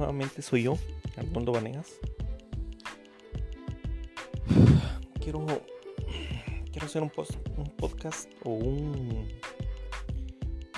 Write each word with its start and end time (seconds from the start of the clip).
nuevamente 0.00 0.40
soy 0.40 0.62
yo, 0.62 0.78
Arnoldo 1.18 1.52
Vanegas. 1.52 1.98
Quiero, 5.20 5.44
quiero 6.72 6.86
hacer 6.86 7.02
un, 7.02 7.10
podcast 7.10 8.26
o 8.42 8.50
un, 8.50 9.28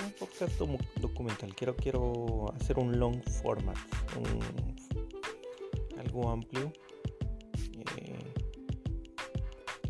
un 0.03 0.11
podcast 0.19 0.59
documental. 0.99 1.55
Quiero, 1.55 1.73
quiero 1.77 2.53
hacer 2.53 2.77
un 2.77 2.99
long 2.99 3.23
format, 3.41 3.77
algo 5.97 6.29
amplio. 6.29 6.73
Eh, 7.97 8.33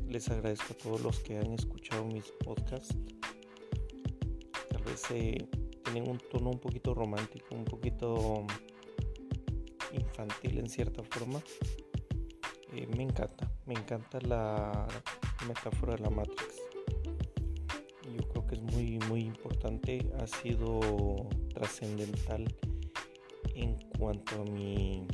les 0.09 0.29
agradezco 0.29 0.73
a 0.73 0.77
todos 0.77 1.01
los 1.01 1.19
que 1.21 1.39
han 1.39 1.53
escuchado 1.53 2.05
mis 2.05 2.31
podcasts. 2.45 2.95
Tal 4.69 4.83
vez 4.83 5.03
eh, 5.09 5.47
tienen 5.83 6.07
un 6.07 6.19
tono 6.19 6.51
un 6.51 6.59
poquito 6.59 6.93
romántico, 6.93 7.55
un 7.55 7.65
poquito 7.65 8.45
infantil 9.93 10.59
en 10.59 10.69
cierta 10.69 11.03
forma. 11.03 11.41
Eh, 12.73 12.87
me 12.95 13.03
encanta, 13.03 13.51
me 13.65 13.73
encanta 13.75 14.19
la 14.21 14.87
metáfora 15.47 15.95
de 15.95 16.01
la 16.01 16.09
Matrix. 16.09 16.61
Yo 18.11 18.27
creo 18.29 18.47
que 18.47 18.55
es 18.55 18.61
muy, 18.61 18.99
muy 19.07 19.21
importante, 19.21 20.11
ha 20.19 20.27
sido 20.27 20.79
trascendental 21.53 22.45
en 23.55 23.77
cuanto 23.97 24.41
a 24.41 24.45
mi 24.45 25.07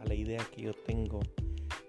a 0.00 0.04
la 0.04 0.14
idea 0.14 0.44
que 0.52 0.62
yo 0.62 0.72
tengo 0.72 1.20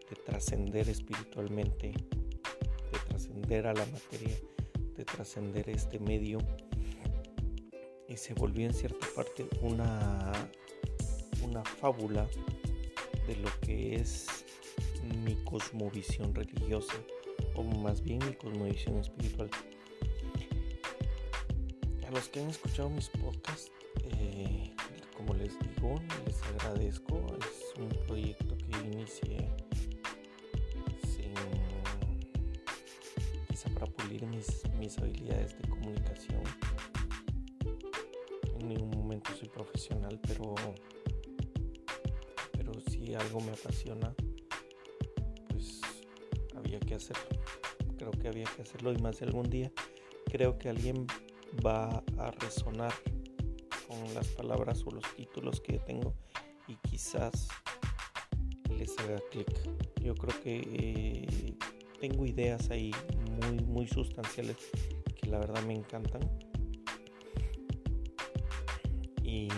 de 0.09 0.15
trascender 0.26 0.90
espiritualmente, 0.90 1.91
de 1.91 2.99
trascender 3.07 3.67
a 3.67 3.73
la 3.73 3.85
materia, 3.85 4.38
de 4.95 5.05
trascender 5.05 5.70
este 5.70 5.99
medio 5.99 6.40
y 8.07 8.17
se 8.17 8.34
volvió 8.34 8.67
en 8.67 8.73
cierta 8.73 9.07
parte 9.15 9.48
una, 9.62 10.32
una 11.44 11.63
fábula 11.63 12.27
de 13.27 13.36
lo 13.38 13.49
que 13.62 13.96
es 13.96 14.46
mi 15.24 15.36
cosmovisión 15.44 16.34
religiosa 16.34 16.96
o 17.55 17.63
más 17.63 18.02
bien 18.02 18.20
mi 18.26 18.34
cosmovisión 18.34 18.98
espiritual. 18.98 19.50
A 22.08 22.12
los 22.12 22.30
que 22.30 22.41
han 22.41 22.50
escuchado 22.50 22.90
mis 22.90 23.10
podcasts, 23.10 23.72
eh, 24.12 24.74
como 25.16 25.34
les 25.34 25.58
digo, 25.60 26.02
les 26.26 26.41
agradezco. 26.44 27.26
Es 27.40 27.80
un 27.80 27.90
proyecto 28.05 28.57
que 28.57 28.88
inicié 28.88 29.50
sin 31.04 31.34
quizá 33.48 33.70
para 33.70 33.88
pulir 33.88 34.26
mis, 34.26 34.98
habilidades 34.98 35.57
de 35.62 35.70
comunicación 35.70 36.44
soy 39.32 39.50
profesional, 39.50 40.20
pero 40.28 40.55
algo 43.16 43.40
me 43.42 43.52
apasiona, 43.52 44.14
pues 45.50 45.82
había 46.56 46.80
que 46.80 46.96
hacerlo. 46.96 47.30
Creo 47.98 48.12
que 48.12 48.28
había 48.28 48.46
que 48.46 48.62
hacerlo 48.64 48.92
y 48.92 48.98
más 48.98 49.20
de 49.20 49.26
algún 49.26 49.50
día 49.50 49.72
creo 50.34 50.58
que 50.58 50.68
alguien 50.68 51.06
va 51.64 52.04
a 52.18 52.32
resonar 52.32 52.91
con 53.88 54.14
las 54.16 54.28
palabras 54.30 54.84
o 54.86 54.90
los 54.91 55.04
títulos 55.16 55.62
que 55.62 55.78
tengo 55.78 56.16
y 56.68 56.76
quizás 56.78 57.48
les 58.76 58.98
haga 58.98 59.22
clic. 59.30 59.48
Yo 60.02 60.16
creo 60.16 60.41
que 60.41 60.56
eh, 60.74 61.56
tengo 62.00 62.26
ideas 62.26 62.72
ahí 62.72 62.91
muy, 63.41 63.64
muy 63.64 63.88
sustanciales 63.88 64.58
que 65.16 65.30
la 65.30 65.38
verdad 65.38 65.62
me 65.64 65.75
encantan 65.75 66.22
y 69.22 69.50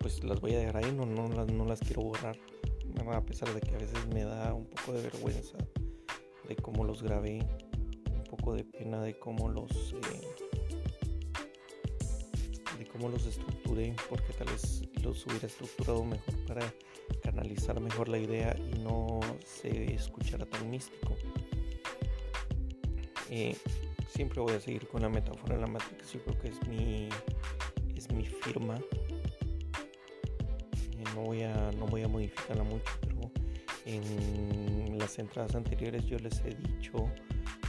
pues 0.00 0.24
las 0.24 0.40
voy 0.40 0.54
a 0.54 0.58
dejar 0.58 0.78
ahí, 0.78 0.92
no, 0.92 1.06
no, 1.06 1.28
las, 1.28 1.46
no 1.46 1.64
las 1.64 1.78
quiero 1.78 2.02
borrar, 2.02 2.36
a 3.12 3.24
pesar 3.24 3.52
de 3.52 3.60
que 3.60 3.74
a 3.74 3.78
veces 3.78 4.06
me 4.12 4.24
da 4.24 4.54
un 4.54 4.66
poco 4.66 4.92
de 4.92 5.02
vergüenza 5.02 5.58
de 6.48 6.56
cómo 6.56 6.84
los 6.84 7.02
grabé, 7.02 7.46
un 8.10 8.24
poco 8.24 8.54
de 8.54 8.64
pena 8.64 9.00
de 9.02 9.18
cómo 9.18 9.48
los 9.48 9.94
eh, 9.94 10.28
de 12.78 12.86
cómo 12.86 13.08
los 13.08 13.26
estructuré, 13.26 13.94
porque 14.08 14.32
tal 14.32 14.48
vez 14.48 14.82
los 15.02 15.24
hubiera 15.26 15.46
estructurado 15.46 16.04
mejor 16.04 16.34
para 16.46 16.74
canalizar 17.22 17.80
mejor 17.80 18.08
la 18.08 18.18
idea 18.18 18.56
y 18.58 18.78
no 18.80 19.20
se 19.44 19.94
escuchara 19.94 20.44
tan 20.46 20.68
místico. 20.68 21.14
Eh, 23.30 23.56
siempre 24.08 24.40
voy 24.40 24.52
a 24.54 24.60
seguir 24.60 24.86
con 24.88 25.02
la 25.02 25.08
metáfora 25.08 25.54
de 25.54 25.60
la 25.60 25.66
Matrix, 25.66 26.12
yo 26.12 26.22
creo 26.24 26.38
que 26.40 26.48
es 26.48 26.68
mi 26.68 27.08
es 27.96 28.10
mi 28.10 28.26
firma 28.26 28.78
no 31.14 31.22
voy 31.22 31.42
a, 31.42 31.70
no 31.78 31.86
voy 31.86 32.02
a 32.02 32.08
modificarla 32.08 32.64
mucho, 32.64 32.92
pero 33.00 33.30
en 33.86 34.98
las 34.98 35.18
entradas 35.18 35.54
anteriores 35.54 36.04
yo 36.06 36.18
les 36.18 36.40
he 36.40 36.54
dicho 36.54 37.10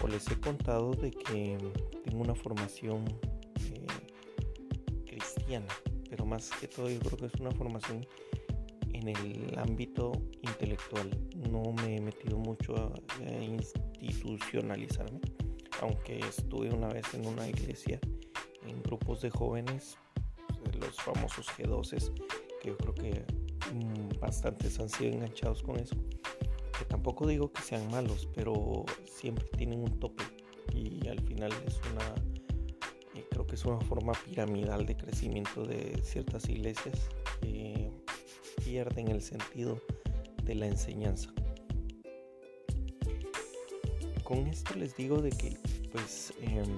o 0.02 0.08
les 0.08 0.30
he 0.32 0.40
contado 0.40 0.92
de 0.94 1.12
que 1.12 1.58
tengo 2.04 2.22
una 2.22 2.36
formación 2.36 3.06
eh, 3.72 3.86
cristiana, 5.06 5.68
pero 6.10 6.26
más 6.26 6.50
que 6.60 6.68
todo 6.68 6.90
yo 6.90 7.00
creo 7.00 7.18
que 7.18 7.26
es 7.28 7.42
una 7.42 7.52
formación 7.52 8.06
en 8.94 9.10
el 9.10 9.60
ámbito 9.60 10.14
intelectual. 10.42 11.10
No 11.50 11.74
me 11.74 11.98
he 11.98 12.02
metido 12.02 12.38
mucho 12.38 12.76
a, 12.76 12.94
institucionalizarme, 14.00 15.20
aunque 15.82 16.20
estuve 16.20 16.70
una 16.70 16.88
vez 16.88 17.14
en 17.14 17.26
una 17.26 17.48
iglesia 17.48 18.00
en 18.68 18.82
grupos 18.84 19.22
de 19.22 19.30
jóvenes, 19.30 19.98
los 20.80 20.96
famosos 20.98 21.48
G12 21.58 22.45
yo 22.66 22.78
creo 22.78 22.94
que 22.96 23.26
mm, 23.74 24.20
bastantes 24.20 24.80
han 24.80 24.90
sido 24.90 25.14
enganchados 25.14 25.62
con 25.62 25.78
eso. 25.78 25.96
Que 26.78 26.86
tampoco 26.86 27.28
digo 27.28 27.52
que 27.52 27.62
sean 27.62 27.90
malos, 27.90 28.28
pero 28.36 28.86
siempre 29.06 29.46
tienen 29.58 29.80
un 29.80 30.00
tope 30.00 30.24
y 30.74 31.08
al 31.08 31.22
final 31.22 31.52
es 31.66 31.80
una, 31.92 32.16
eh, 33.16 33.26
creo 33.30 33.48
que 33.48 33.56
es 33.56 33.64
una 33.66 33.80
forma 33.82 34.14
piramidal 34.26 34.86
de 34.86 34.98
crecimiento 34.98 35.64
de 35.64 36.02
ciertas 36.04 36.50
iglesias 36.50 37.10
que 37.42 37.92
pierden 38.64 39.08
el 39.10 39.22
sentido 39.22 39.80
de 40.44 40.56
la 40.56 40.68
enseñanza. 40.68 41.32
Con 44.24 44.48
esto 44.48 44.74
les 44.76 44.98
digo 44.98 45.22
de 45.22 45.30
que 45.30 45.58
pues 45.92 46.34
em, 46.42 46.78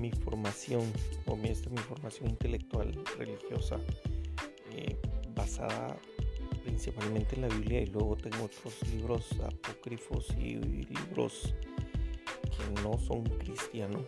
mi 0.00 0.10
formación 0.10 0.82
o 1.26 1.36
mi, 1.36 1.48
esta, 1.48 1.70
mi 1.70 1.78
formación 1.78 2.30
intelectual 2.30 2.92
religiosa 3.16 3.78
basada 5.60 5.96
principalmente 6.64 7.36
en 7.36 7.42
la 7.42 7.48
Biblia 7.48 7.82
y 7.82 7.86
luego 7.86 8.16
tengo 8.16 8.44
otros 8.44 8.74
libros 8.92 9.28
apócrifos 9.44 10.26
y, 10.38 10.56
libros 10.56 11.54
que 12.44 12.82
no 12.82 12.98
son 12.98 13.24
cristianos 13.24 14.02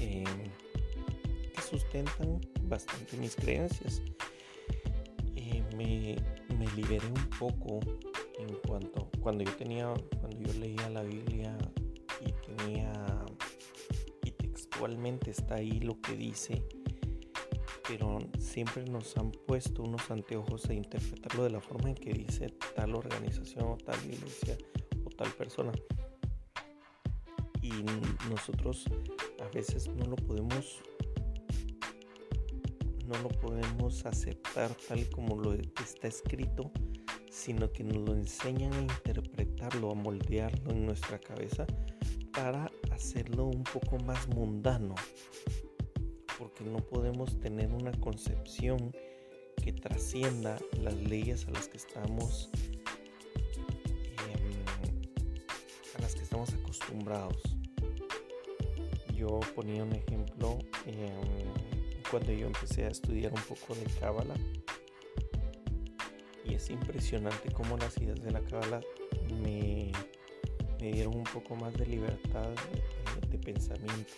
eh, 0.00 0.24
que 1.54 1.62
sustentan 1.62 2.40
bastante 2.62 3.16
mis 3.16 3.36
creencias. 3.36 4.02
Eh, 5.36 5.62
me, 5.76 6.16
me, 6.56 6.66
liberé 6.76 7.06
un 7.06 7.28
poco 7.38 7.80
en 8.38 8.54
cuanto 8.66 9.08
cuando 9.20 9.44
yo 9.44 9.52
tenía 9.56 9.92
cuando 10.20 10.40
yo 10.40 10.58
leía 10.58 10.88
la 10.90 11.02
Biblia 11.02 11.56
y 12.20 12.32
tenía 12.46 12.92
y 14.22 14.30
textualmente 14.30 15.30
está 15.30 15.56
ahí 15.56 15.80
lo 15.80 16.00
que 16.00 16.16
dice 16.16 16.62
pero 17.88 18.18
siempre 18.38 18.84
nos 18.84 19.16
han 19.16 19.30
puesto 19.30 19.82
unos 19.82 20.10
anteojos 20.10 20.66
a 20.66 20.74
interpretarlo 20.74 21.44
de 21.44 21.50
la 21.50 21.60
forma 21.60 21.90
en 21.90 21.94
que 21.94 22.12
dice 22.12 22.48
tal 22.74 22.94
organización 22.94 23.64
o 23.64 23.76
tal 23.76 23.98
iglesia 24.04 24.56
o 25.04 25.10
tal 25.10 25.30
persona. 25.32 25.72
Y 27.60 27.70
nosotros 28.28 28.84
a 29.40 29.54
veces 29.54 29.88
no 29.88 30.04
lo 30.06 30.16
podemos 30.16 30.82
no 33.06 33.18
lo 33.22 33.28
podemos 33.28 34.06
aceptar 34.06 34.74
tal 34.88 35.08
como 35.10 35.36
lo 35.36 35.52
está 35.52 36.08
escrito, 36.08 36.70
sino 37.30 37.70
que 37.70 37.84
nos 37.84 37.98
lo 37.98 38.14
enseñan 38.14 38.72
a 38.72 38.80
interpretarlo, 38.80 39.90
a 39.90 39.94
moldearlo 39.94 40.70
en 40.70 40.86
nuestra 40.86 41.18
cabeza 41.18 41.66
para 42.32 42.70
hacerlo 42.90 43.44
un 43.44 43.62
poco 43.62 43.98
más 43.98 44.26
mundano 44.28 44.94
porque 46.56 46.70
no 46.70 46.78
podemos 46.78 47.38
tener 47.40 47.72
una 47.72 47.92
concepción 48.00 48.94
que 49.62 49.72
trascienda 49.72 50.58
las 50.80 50.94
leyes 50.94 51.46
a 51.48 51.50
las 51.50 51.68
que 51.68 51.78
estamos 51.78 52.50
em, 54.28 54.64
a 55.96 56.02
las 56.02 56.14
que 56.14 56.22
estamos 56.22 56.52
acostumbrados. 56.54 57.42
Yo 59.14 59.40
ponía 59.54 59.82
un 59.82 59.94
ejemplo 59.94 60.58
em, 60.86 61.10
cuando 62.10 62.32
yo 62.32 62.46
empecé 62.46 62.84
a 62.84 62.88
estudiar 62.88 63.32
un 63.32 63.42
poco 63.42 63.74
de 63.74 63.84
Cábala 63.98 64.34
y 66.44 66.54
es 66.54 66.70
impresionante 66.70 67.50
cómo 67.52 67.76
las 67.78 67.96
ideas 67.98 68.22
de 68.22 68.30
la 68.30 68.40
Cábala 68.42 68.80
me, 69.42 69.90
me, 70.80 70.92
dieron 70.92 71.16
un 71.16 71.24
poco 71.24 71.56
más 71.56 71.74
de 71.74 71.86
libertad 71.86 72.50
de 73.30 73.38
pensamiento 73.38 74.12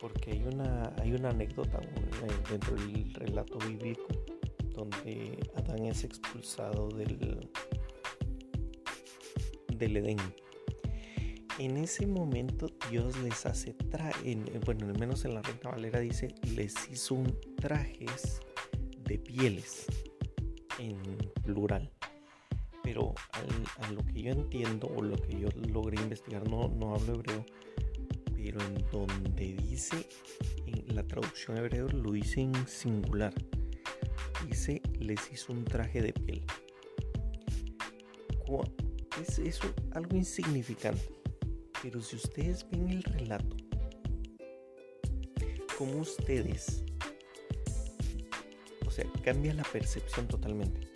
porque 0.00 0.32
hay 0.32 0.42
una, 0.44 0.94
hay 1.00 1.12
una 1.12 1.30
anécdota 1.30 1.80
dentro 2.48 2.74
del 2.74 3.12
relato 3.14 3.58
bíblico 3.58 4.06
donde 4.74 5.38
Adán 5.56 5.84
es 5.86 6.04
expulsado 6.04 6.88
del, 6.88 7.50
del 9.76 9.96
Edén. 9.96 10.18
En 11.58 11.76
ese 11.76 12.06
momento 12.06 12.68
Dios 12.90 13.18
les 13.18 13.44
hace 13.44 13.74
traje, 13.74 14.38
bueno, 14.64 14.86
al 14.86 14.98
menos 14.98 15.26
en 15.26 15.34
la 15.34 15.42
Reina 15.42 15.70
Valera 15.70 16.00
dice, 16.00 16.34
les 16.54 16.74
hizo 16.90 17.22
trajes 17.56 18.40
de 19.04 19.18
pieles, 19.18 19.86
en 20.78 20.96
plural. 21.42 21.90
Pero 22.82 23.14
a 23.78 23.92
lo 23.92 24.02
que 24.06 24.22
yo 24.22 24.32
entiendo 24.32 24.90
o 24.96 25.02
lo 25.02 25.16
que 25.16 25.38
yo 25.38 25.48
logré 25.68 26.00
investigar, 26.00 26.48
no, 26.48 26.68
no 26.68 26.94
hablo 26.94 27.16
hebreo, 27.16 27.44
pero 28.42 28.60
en 28.62 28.84
donde 28.90 29.54
dice, 29.68 30.08
en 30.66 30.96
la 30.96 31.06
traducción 31.06 31.58
hebreo 31.58 31.88
lo 31.88 32.12
dice 32.12 32.40
en 32.40 32.66
singular. 32.66 33.34
Dice, 34.46 34.80
les 34.98 35.30
hizo 35.30 35.52
un 35.52 35.64
traje 35.64 36.00
de 36.00 36.12
piel. 36.12 36.42
Es 39.20 39.38
eso 39.38 39.72
algo 39.92 40.16
insignificante. 40.16 41.20
Pero 41.82 42.00
si 42.00 42.16
ustedes 42.16 42.66
ven 42.70 42.88
el 42.88 43.02
relato, 43.02 43.56
como 45.76 45.98
ustedes, 45.98 46.82
o 48.86 48.90
sea, 48.90 49.04
cambia 49.22 49.52
la 49.52 49.64
percepción 49.64 50.26
totalmente. 50.26 50.88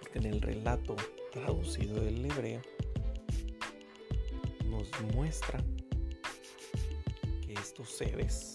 Porque 0.00 0.18
en 0.18 0.26
el 0.26 0.40
relato 0.40 0.94
traducido 1.32 2.00
del 2.00 2.24
hebreo, 2.24 2.62
nos 4.72 4.88
muestra 5.14 5.62
estos 7.82 7.96
seres 7.96 8.52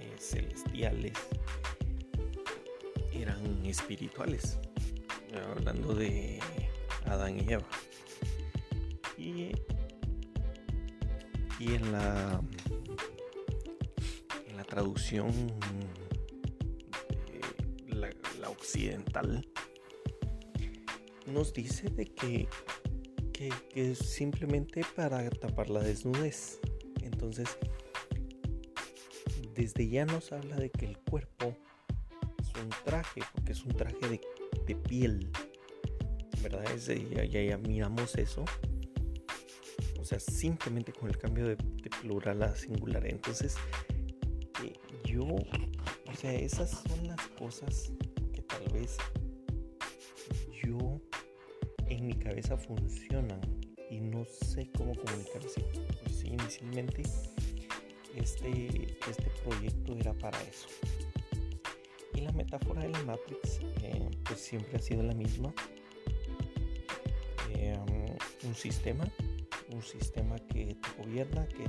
eh, 0.00 0.14
celestiales 0.18 1.12
eran 3.12 3.66
espirituales, 3.66 4.58
hablando 5.50 5.94
de 5.94 6.38
Adán 7.06 7.40
y 7.40 7.52
Eva. 7.52 7.66
Y, 9.16 9.50
y 11.58 11.74
en 11.74 11.92
la 11.92 12.40
en 14.46 14.56
la 14.56 14.64
traducción 14.64 15.32
la, 17.88 18.10
la 18.40 18.50
occidental 18.50 19.44
nos 21.26 21.52
dice 21.52 21.88
de 21.90 22.06
que 22.06 22.48
que, 23.32 23.52
es 23.74 23.98
simplemente 23.98 24.82
para 24.96 25.30
tapar 25.30 25.70
la 25.70 25.80
desnudez. 25.80 26.58
Entonces, 27.02 27.56
desde 29.58 29.88
ya 29.88 30.06
nos 30.06 30.30
habla 30.30 30.54
de 30.54 30.70
que 30.70 30.86
el 30.86 30.96
cuerpo 30.98 31.52
es 32.40 32.62
un 32.62 32.70
traje, 32.84 33.22
porque 33.34 33.50
es 33.50 33.64
un 33.64 33.72
traje 33.74 34.20
de, 34.66 34.74
piel. 34.76 35.32
¿Verdad? 36.40 36.64
ya, 36.76 37.24
ya, 37.24 37.58
miramos 37.58 38.14
eso. 38.14 38.44
O 39.98 40.04
sea, 40.04 40.20
simplemente 40.20 40.92
con 40.92 41.08
el 41.08 41.18
cambio 41.18 41.48
de, 41.48 41.56
plural 42.00 42.40
a 42.44 42.54
singular. 42.54 43.04
Entonces, 43.04 43.56
eh, 44.64 44.74
yo, 45.04 45.24
o 45.24 46.14
sea, 46.16 46.32
esas 46.32 46.70
son 46.70 47.08
las 47.08 47.20
cosas 47.36 47.92
que 48.32 48.42
tal 48.42 48.62
vez 48.72 48.96
yo 50.62 51.00
en 51.88 52.06
mi 52.06 52.14
cabeza 52.14 52.56
funcionan 52.56 53.40
y 53.90 53.98
no 53.98 54.24
sé 54.24 54.70
cómo 54.76 54.94
comunicarse. 54.94 55.64
Pues 56.04 56.22
inicialmente 56.22 57.02
este, 58.18 58.96
este 59.08 59.30
proyecto 59.44 59.96
era 59.96 60.12
para 60.14 60.40
eso. 60.42 60.68
Y 62.14 62.20
la 62.20 62.32
metáfora 62.32 62.82
de 62.82 62.90
la 62.90 63.02
Matrix 63.04 63.60
eh, 63.82 64.08
pues 64.24 64.40
siempre 64.40 64.76
ha 64.76 64.80
sido 64.80 65.02
la 65.02 65.14
misma. 65.14 65.52
Eh, 67.54 67.78
un 68.44 68.54
sistema, 68.54 69.04
un 69.72 69.82
sistema 69.82 70.36
que 70.36 70.76
te 70.76 71.02
gobierna, 71.02 71.46
que, 71.48 71.66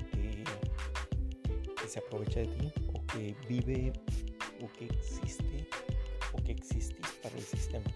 se 1.87 1.97
aprovecha 1.97 2.41
de 2.41 2.45
ti 2.45 2.71
o 2.93 3.03
que 3.07 3.35
vive 3.47 3.91
o 4.61 4.71
que 4.77 4.85
existe 4.85 5.67
o 6.33 6.43
que 6.43 6.51
existís 6.51 7.07
para 7.23 7.35
el 7.35 7.41
sistema 7.41 7.91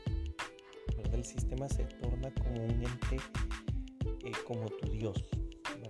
el 1.14 1.24
sistema 1.24 1.70
se 1.70 1.86
torna 1.86 2.34
como 2.34 2.64
un 2.64 2.72
ente 2.72 3.18
eh, 4.26 4.32
como 4.46 4.68
tu 4.70 4.90
Dios, 4.90 5.24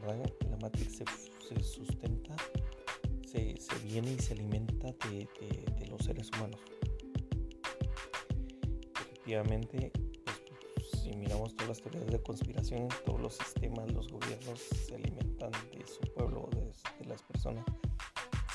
¿verdad? 0.06 0.32
La 0.50 0.58
Matrix 0.58 0.98
se, 0.98 1.64
sustenta, 1.64 2.36
se, 3.26 3.56
viene 3.84 4.14
y 4.14 4.20
se 4.20 4.34
alimenta 4.34 4.88
de, 5.10 5.88
los 5.90 6.06
seres 6.06 6.30
humanos. 6.36 6.60
Efectivamente, 9.00 9.92
pues, 10.76 10.90
si 11.04 11.16
miramos 11.16 11.56
todas 11.56 11.70
las 11.70 11.82
teorías 11.82 12.08
de 12.08 12.22
conspiración, 12.22 12.88
todos 13.06 13.22
los 13.22 13.34
sistemas, 13.36 13.92
los 13.92 14.08
gobiernos 14.10 14.60
se 14.60 14.96
alimentan 14.96 15.52
de 15.72 15.86
su 15.88 16.02
pueblo, 16.14 16.50
de, 16.52 17.06
las 17.06 17.22
personas. 17.24 17.66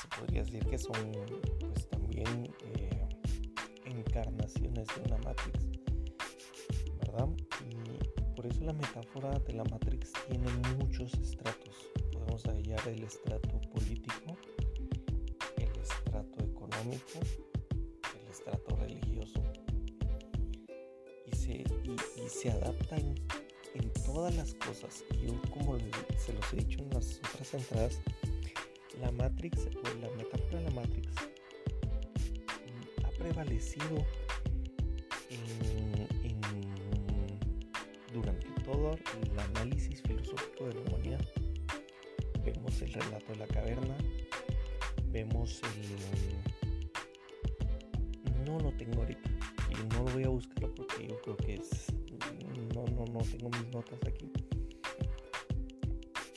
Se 0.01 0.19
podría 0.19 0.43
decir 0.43 0.65
que 0.65 0.77
son 0.77 1.11
pues 1.59 1.87
también 1.89 2.51
eh, 2.63 3.07
encarnaciones 3.85 4.87
de 4.87 5.01
una 5.05 5.17
Matrix 5.19 5.69
y 7.69 8.35
por 8.35 8.45
eso 8.47 8.63
la 8.63 8.73
metáfora 8.73 9.37
de 9.39 9.53
la 9.53 9.63
Matrix 9.65 9.88
tiene 10.27 10.49
muchos 10.77 11.13
estratos. 11.15 11.89
Podemos 12.11 12.43
hallar 12.45 12.87
el 12.87 13.03
estrato 13.03 13.61
político, 13.73 14.37
el 15.57 15.79
estrato 15.79 16.43
económico, 16.43 17.19
el 18.21 18.29
estrato 18.29 18.75
religioso. 18.77 19.41
Y 21.25 21.35
se, 21.35 21.63
se 22.29 22.51
adapta 22.51 22.97
en, 22.97 23.15
todas 24.05 24.35
las 24.35 24.55
cosas. 24.55 25.03
Y 25.13 25.27
yo, 25.27 25.41
como 25.51 25.77
se 25.77 26.33
los 26.33 26.53
he 26.53 26.57
dicho 26.57 26.79
en 26.79 26.89
las 26.89 27.19
otras 27.19 27.53
entradas, 27.53 28.01
la 28.99 29.11
Matrix 29.11 29.67
o 29.67 29.99
la 30.01 30.09
metáfora 30.15 30.59
de 30.59 30.63
la 30.63 30.71
Matrix 30.71 31.13
ha 33.03 33.09
prevalecido 33.11 34.03
todo 38.71 38.91
el 38.93 39.39
análisis 39.39 40.01
filosófico 40.03 40.65
de 40.65 40.75
la 40.75 40.81
humanidad. 40.81 41.25
Vemos 42.45 42.81
el 42.81 42.93
relato 42.93 43.31
de 43.33 43.39
la 43.39 43.47
caverna, 43.47 43.97
vemos 45.07 45.61
el... 45.63 45.89
No 48.45 48.59
lo 48.59 48.71
tengo 48.73 49.01
ahorita 49.01 49.29
y 49.71 49.73
no 49.93 50.03
lo 50.03 50.11
voy 50.11 50.23
a 50.23 50.29
buscar 50.29 50.69
porque 50.75 51.07
yo 51.07 51.19
creo 51.21 51.37
que 51.37 51.55
es... 51.55 51.87
No, 52.75 52.85
no, 52.85 53.05
no 53.05 53.19
tengo 53.19 53.49
mis 53.49 53.67
notas 53.73 53.99
aquí. 54.07 54.31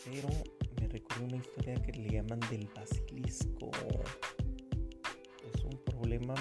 Pero 0.05 0.29
me 0.81 0.89
recuerdo 0.89 1.25
una 1.27 1.37
historia 1.37 1.75
que 1.83 1.93
le 1.93 2.09
llaman 2.09 2.41
del 2.51 2.67
basilisco. 2.75 3.71
Es 5.53 5.65
un 5.65 5.79
problema 5.85 6.35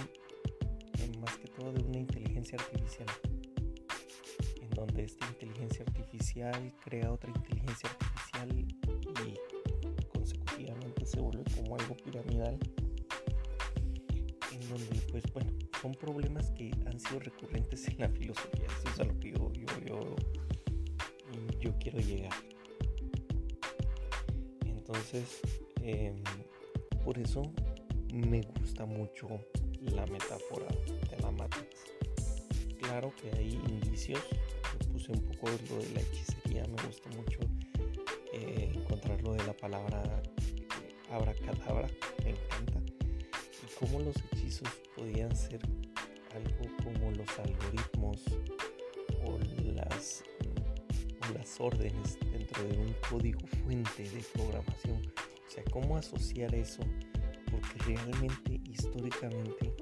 eh, 1.00 1.12
más 1.20 1.38
que 1.38 1.48
todo 1.50 1.74
de 1.74 1.84
una 1.84 2.00
inteligencia 2.00 2.58
artificial 2.58 3.08
donde 4.82 5.04
esta 5.04 5.28
inteligencia 5.28 5.86
artificial 5.86 6.74
crea 6.84 7.12
otra 7.12 7.30
inteligencia 7.30 7.88
artificial 7.88 8.50
y 8.60 10.08
consecutivamente 10.12 11.06
se 11.06 11.20
vuelve 11.20 11.44
como 11.56 11.76
algo 11.76 11.96
piramidal 11.98 12.58
en 14.52 14.70
donde 14.70 15.02
pues 15.12 15.24
bueno 15.34 15.52
son 15.80 15.94
problemas 15.94 16.50
que 16.52 16.72
han 16.88 17.00
sido 17.00 17.20
recurrentes 17.20 17.88
en 17.88 18.00
la 18.00 18.10
filosofía. 18.10 18.66
Eso 18.80 18.90
es 18.94 19.00
a 19.00 19.04
lo 19.04 19.20
que 19.20 19.32
yo, 19.32 19.52
yo, 19.54 20.16
yo, 21.60 21.78
quiero 21.80 22.00
llegar. 22.00 22.34
Entonces 24.66 25.42
em, 25.82 26.24
por 27.04 27.20
eso 27.20 27.44
me 28.12 28.42
gusta 28.42 28.86
mucho 28.86 29.28
la 29.80 30.08
metáfora 30.08 30.68
de 31.10 31.18
la 31.22 31.32
matrix. 31.32 31.86
Claro 32.80 33.14
que 33.16 33.32
hay 33.32 33.54
indicios 33.54 34.20
un 35.12 35.22
poco 35.22 35.48
lo 35.70 35.82
de 35.82 35.90
la 35.92 36.02
hechicería, 36.02 36.64
me 36.68 36.82
gusta 36.84 37.10
mucho 37.16 37.40
eh, 38.34 38.72
encontrar 38.74 39.22
lo 39.22 39.34
de 39.34 39.46
la 39.46 39.54
palabra 39.54 40.02
eh, 40.24 40.94
abracadabra, 41.10 41.88
me 42.24 42.32
encanta. 42.32 42.82
Y 43.64 43.80
cómo 43.80 44.00
los 44.00 44.16
hechizos 44.32 44.70
podían 44.96 45.36
ser 45.36 45.60
algo 46.34 46.76
como 46.84 47.12
los 47.12 47.40
algoritmos 47.40 48.22
o 49.26 49.38
las, 49.76 50.24
o 51.30 51.34
las 51.38 51.60
órdenes 51.60 52.18
dentro 52.32 52.64
de 52.64 52.78
un 52.78 52.96
código 53.10 53.40
fuente 53.64 54.04
de 54.04 54.24
programación. 54.34 55.02
O 55.48 55.52
sea, 55.52 55.64
cómo 55.72 55.98
asociar 55.98 56.56
eso, 56.56 56.84
porque 57.50 57.78
realmente 57.86 58.62
históricamente, 58.70 59.74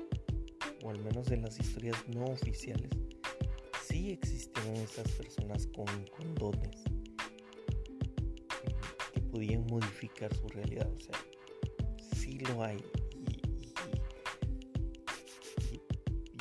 o 0.83 0.89
al 0.89 0.99
menos 0.99 1.29
en 1.29 1.43
las 1.43 1.59
historias 1.59 1.95
no 2.07 2.25
oficiales, 2.25 2.89
sí 4.09 4.13
existían 4.13 4.75
esas 4.77 5.07
personas 5.11 5.67
con, 5.67 5.85
dones 6.33 6.83
que 9.13 9.21
podían 9.21 9.67
modificar 9.67 10.33
su 10.33 10.47
realidad. 10.47 10.89
O 10.91 10.99
sea, 10.99 11.15
sí 12.15 12.39
lo 12.39 12.63
hay. 12.63 12.83
Y, 15.71 15.79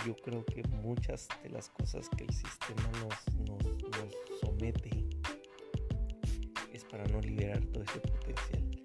yo 0.07 0.17
creo 0.17 0.47
que 0.47 0.63
muchas 0.83 1.29
de 1.43 1.51
las 1.51 1.69
cosas 1.69 2.09
que 2.17 2.25
el 2.25 2.33
sistema 2.33 2.91
nos, 3.03 3.37
nos 3.47 3.61
somete 4.41 5.05
es 6.73 6.85
para 6.85 7.05
no 7.09 7.21
liberar 7.21 7.63
todo 7.67 7.83
ese 7.83 8.01
potencial. 8.01 8.83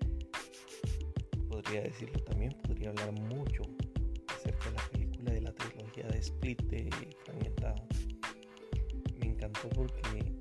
Podría 1.48 1.84
decirlo 1.84 2.22
también, 2.24 2.52
podría 2.64 2.90
hablar 2.90 3.14
mucho 3.14 3.64
acerca 4.28 4.72
de 4.72 4.76
la 4.76 4.90
película 4.90 5.32
de 5.32 5.42
la 5.42 5.54
trilogía 5.54 6.08
de 6.10 6.18
Split 6.18 6.62
de 6.64 6.90
Fragmentado. 7.24 7.53
Porque 9.70 10.34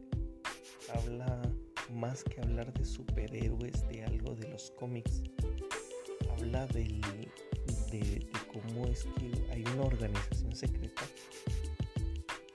habla 0.93 1.41
más 1.93 2.25
que 2.25 2.41
hablar 2.41 2.73
de 2.73 2.85
superhéroes, 2.85 3.87
de 3.89 4.05
algo 4.05 4.35
de 4.35 4.49
los 4.49 4.71
cómics, 4.73 5.23
habla 6.31 6.67
del, 6.69 7.01
de, 7.91 8.27
cómo 8.53 8.87
es 8.87 9.05
que 9.17 9.33
hay 9.51 9.65
una 9.75 9.85
organización 9.85 10.55
secreta. 10.57 11.03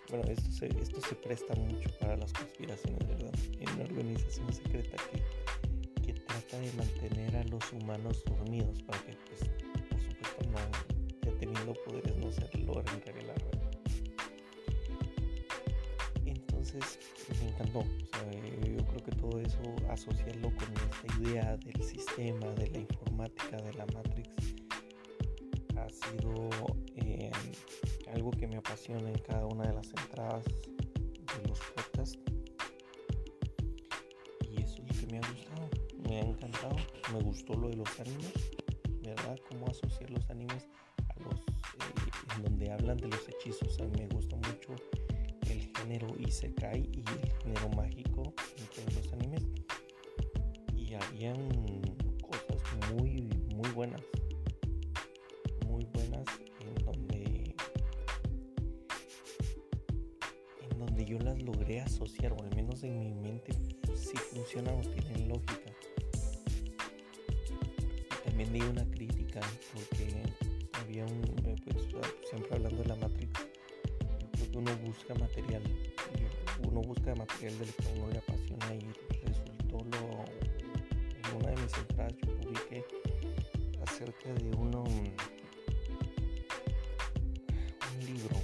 Bueno, 0.10 0.26
esto 0.30 0.52
se, 0.52 0.68
esto 0.82 1.02
se 1.02 1.16
presta 1.16 1.54
mucho 1.56 1.90
para 2.00 2.18
las 2.18 2.32
conspiraciones, 2.34 3.08
¿verdad? 3.08 3.34
Hay 3.60 3.66
una 3.76 3.84
organización 3.84 4.54
secreta 4.54 4.98
que, 5.12 6.02
que 6.02 6.14
trata 6.22 6.60
de 6.60 6.72
mantener 6.74 7.36
a 7.36 7.44
los 7.46 7.72
humanos 7.74 8.24
dormidos 8.26 8.82
para 8.84 9.00
que, 9.04 9.14
pues, 9.28 9.50
por 9.90 10.00
supuesto, 10.00 10.46
no, 10.52 11.32
ya 11.32 11.38
teniendo 11.38 11.74
poderes 11.86 12.16
no 12.18 12.32
se 12.32 12.58
logren 12.60 13.00
yo 17.82 18.86
creo 18.86 19.04
que 19.04 19.12
todo 19.12 19.40
eso, 19.40 19.62
asociarlo 19.90 20.52
con 20.56 20.68
esta 20.74 21.22
idea 21.22 21.58
del 21.58 21.84
sistema, 21.84 22.48
de 22.52 22.70
la 22.70 22.80
informática, 22.80 23.58
de 23.58 23.74
la 23.74 23.86
Matrix, 23.88 24.56
ha 25.76 25.90
sido 25.90 26.50
eh, 26.96 27.32
algo 28.14 28.32
que 28.32 28.48
me 28.48 28.58
apasiona 28.58 29.10
en 29.10 29.18
cada 29.20 29.46
una 29.46 29.68
de 29.68 29.74
las 29.74 29.88
entradas 29.88 30.46
de 30.46 31.48
los 31.48 31.60
podcasts. 31.76 32.20
Y 34.50 34.62
eso 34.62 34.82
es 34.82 34.96
lo 34.96 35.02
que 35.02 35.14
me 35.14 35.18
ha 35.18 35.32
gustado, 35.32 35.70
me 36.08 36.18
ha 36.18 36.22
encantado. 36.22 36.76
Me 37.14 37.22
gustó 37.22 37.54
lo 37.54 37.70
de 37.70 37.78
los 37.78 38.00
animes, 38.00 38.34
¿verdad? 39.02 39.38
Cómo 39.50 39.68
asociar 39.68 40.10
los 40.12 40.30
animes 40.30 40.68
a 41.10 41.20
los, 41.22 41.40
eh, 41.40 42.36
en 42.36 42.44
donde 42.44 42.72
hablan 42.72 42.98
de 42.98 43.08
los 43.08 43.28
hechizos. 43.30 43.80
A 43.80 43.84
mí 43.86 43.92
me 43.98 44.08
gusta 44.08 44.36
mucho 44.36 44.76
género 45.76 46.08
Isekai 46.20 46.90
y 46.92 47.00
el 47.00 47.32
género 47.44 47.70
mágico 47.70 48.34
en 48.58 48.66
todos 48.68 48.96
los 48.96 49.14
animes. 49.14 49.44
Y 50.76 50.94
habían 50.94 51.50
cosas 52.22 52.62
muy, 52.94 53.30
muy 53.56 53.70
buenas. 53.72 54.02
Muy 55.66 55.86
buenas 55.86 56.26
en 56.60 56.86
donde 56.86 57.56
en 60.70 60.80
donde 60.80 61.06
yo 61.06 61.20
las 61.20 61.42
logré 61.42 61.82
asociar, 61.82 62.34
o 62.34 62.42
al 62.42 62.56
menos 62.56 62.84
en 62.84 63.00
mi 63.00 63.14
mente 63.14 63.54
si 63.96 64.18
funcionan 64.18 64.76
o 64.76 64.82
tienen 64.82 65.28
lógica. 65.28 65.72
También 68.24 68.54
di 68.54 68.62
una 68.62 68.86
crítica 68.92 69.40
porque 69.74 70.24
había 70.74 71.06
un, 71.06 71.22
pues, 71.44 71.88
siempre 72.30 72.56
hablando 72.56 72.84
de 72.84 72.90
la 72.90 72.96
Matrix, 72.96 73.47
uno 74.58 74.76
busca 74.78 75.14
material, 75.14 75.62
uno 76.68 76.82
busca 76.82 77.14
material 77.14 77.60
del 77.60 77.72
que 77.76 77.94
uno 77.96 78.10
le 78.10 78.18
apasiona 78.18 78.74
y 78.74 78.92
resultó 79.24 79.78
lo, 79.92 80.26
en 81.14 81.36
una 81.38 81.50
de 81.52 81.62
mis 81.62 81.78
entradas 81.78 82.16
yo 82.18 82.36
publiqué 82.38 82.84
acerca 83.86 84.34
de 84.34 84.50
uno, 84.58 84.84
un 84.84 85.14
libro, 88.04 88.36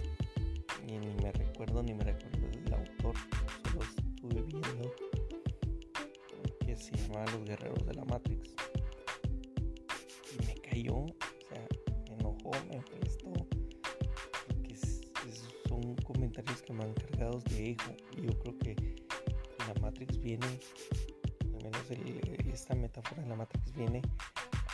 y 0.87 0.99
ni 0.99 1.13
me 1.23 1.31
recuerdo 1.31 1.81
ni 1.81 1.95
me 1.95 2.03
recuerdo 2.03 2.47
del 2.47 2.73
autor, 2.73 3.15
solo 3.63 3.81
estuve 3.81 4.41
viendo 4.43 4.93
que 6.59 6.75
se 6.75 6.95
llamaba 6.95 7.25
Los 7.31 7.43
Guerreros 7.45 7.85
de 7.87 7.93
la 7.95 8.05
Matrix. 8.05 8.53
Y 10.31 10.45
me 10.45 10.53
cayó, 10.61 10.95
o 10.95 11.15
sea, 11.49 11.67
me 12.07 12.15
enojó, 12.15 12.51
me 12.69 12.77
que 16.63 16.73
han 16.73 16.93
cargados 16.93 17.43
de 17.45 17.71
ego. 17.71 17.95
Y 18.17 18.27
yo 18.27 18.39
creo 18.39 18.57
que 18.59 18.75
la 19.67 19.81
Matrix 19.81 20.19
viene, 20.19 20.47
al 21.55 21.63
menos 21.63 21.91
esta 22.53 22.75
metáfora 22.75 23.23
de 23.23 23.29
la 23.29 23.35
Matrix 23.35 23.73
viene 23.73 24.01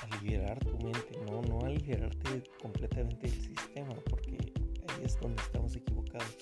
a 0.02 0.22
liberar 0.22 0.60
tu 0.60 0.78
mente, 0.80 1.18
no, 1.26 1.42
no 1.42 1.66
a 1.66 1.70
liberarte 1.70 2.44
completamente 2.62 3.28
del 3.28 3.42
sistema, 3.42 3.94
porque 4.10 4.32
ahí 4.32 5.04
es 5.04 5.20
donde 5.20 5.42
estamos 5.42 5.76
equivocados. 5.76 6.38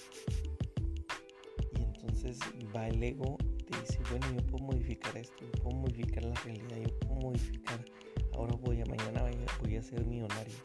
Y 1.73 1.83
entonces 1.83 2.39
va 2.75 2.87
el 2.87 3.03
ego 3.03 3.37
y 3.59 3.63
te 3.63 3.79
dice, 3.79 3.99
bueno, 4.09 4.25
yo 4.33 4.45
puedo 4.47 4.65
modificar 4.65 5.17
esto, 5.17 5.37
yo 5.41 5.63
puedo 5.63 5.77
modificar 5.77 6.23
la 6.23 6.35
realidad, 6.35 6.77
yo 6.77 6.99
puedo 6.99 7.21
modificar, 7.21 7.85
ahora 8.33 8.55
voy 8.61 8.81
a 8.81 8.85
mañana 8.85 9.23
voy 9.23 9.33
a, 9.33 9.61
voy 9.61 9.75
a 9.77 9.83
ser 9.83 10.05
millonario. 10.05 10.55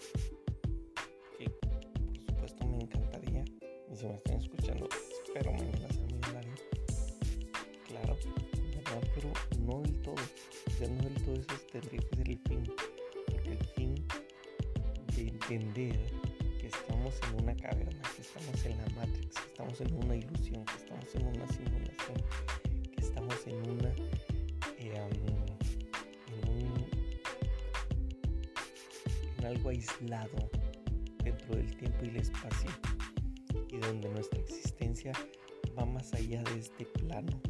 Que 1.39 1.51
por 1.51 2.19
supuesto 2.19 2.67
me 2.67 2.79
encantaría 2.79 3.45
y 3.91 3.97
si 3.97 4.07
me 4.07 4.15
están 4.15 4.32
escuchando, 4.63 4.89
espero 5.25 5.53
mañana 5.53 5.89
ser 5.89 6.13
millonario. 6.13 6.53
Claro. 7.89 8.17
Pero 9.15 9.33
no 9.61 9.81
del 9.83 10.03
todo. 10.03 10.15
Ya 10.81 10.89
no 10.89 11.03
del 11.03 11.15
todo 11.25 11.35
eso 11.35 11.67
tendría 11.73 12.01
que 12.01 12.17
ser 12.17 12.29
el 12.31 12.39
fin. 12.39 12.75
Porque 13.27 13.51
el 13.51 13.65
fin 13.75 13.95
de 15.17 15.23
entender 15.23 15.99
que 16.61 16.67
estamos 16.69 17.15
en 17.29 17.43
una 17.43 17.57
caverna, 17.57 18.03
que 18.15 18.23
estamos 18.23 18.65
en 18.65 18.79
la 18.79 18.89
Matrix, 18.95 19.37
que 19.37 19.49
estamos 19.49 19.81
en 19.81 19.95
una 19.95 20.17
ilusión, 20.17 20.65
que 20.65 20.77
estamos 20.77 21.15
en 21.15 21.27
una 21.27 21.49
simulación, 21.49 22.25
que 22.95 23.01
estamos 23.01 23.47
en 23.47 23.71
una... 23.71 23.89
Eh, 24.79 24.95
en, 24.95 26.49
un, 26.49 26.87
en 29.39 29.45
algo 29.45 29.69
aislado 29.71 30.51
dentro 31.25 31.57
del 31.57 31.77
tiempo 31.77 32.05
y 32.05 32.09
el 32.09 32.17
espacio 32.17 32.71
y 33.73 33.79
donde 33.79 34.09
nuestra 34.11 34.39
existencia 34.39 35.13
va 35.77 35.85
más 35.87 36.13
allá 36.13 36.43
de 36.43 36.61
este 36.61 36.85
plano. 36.85 37.41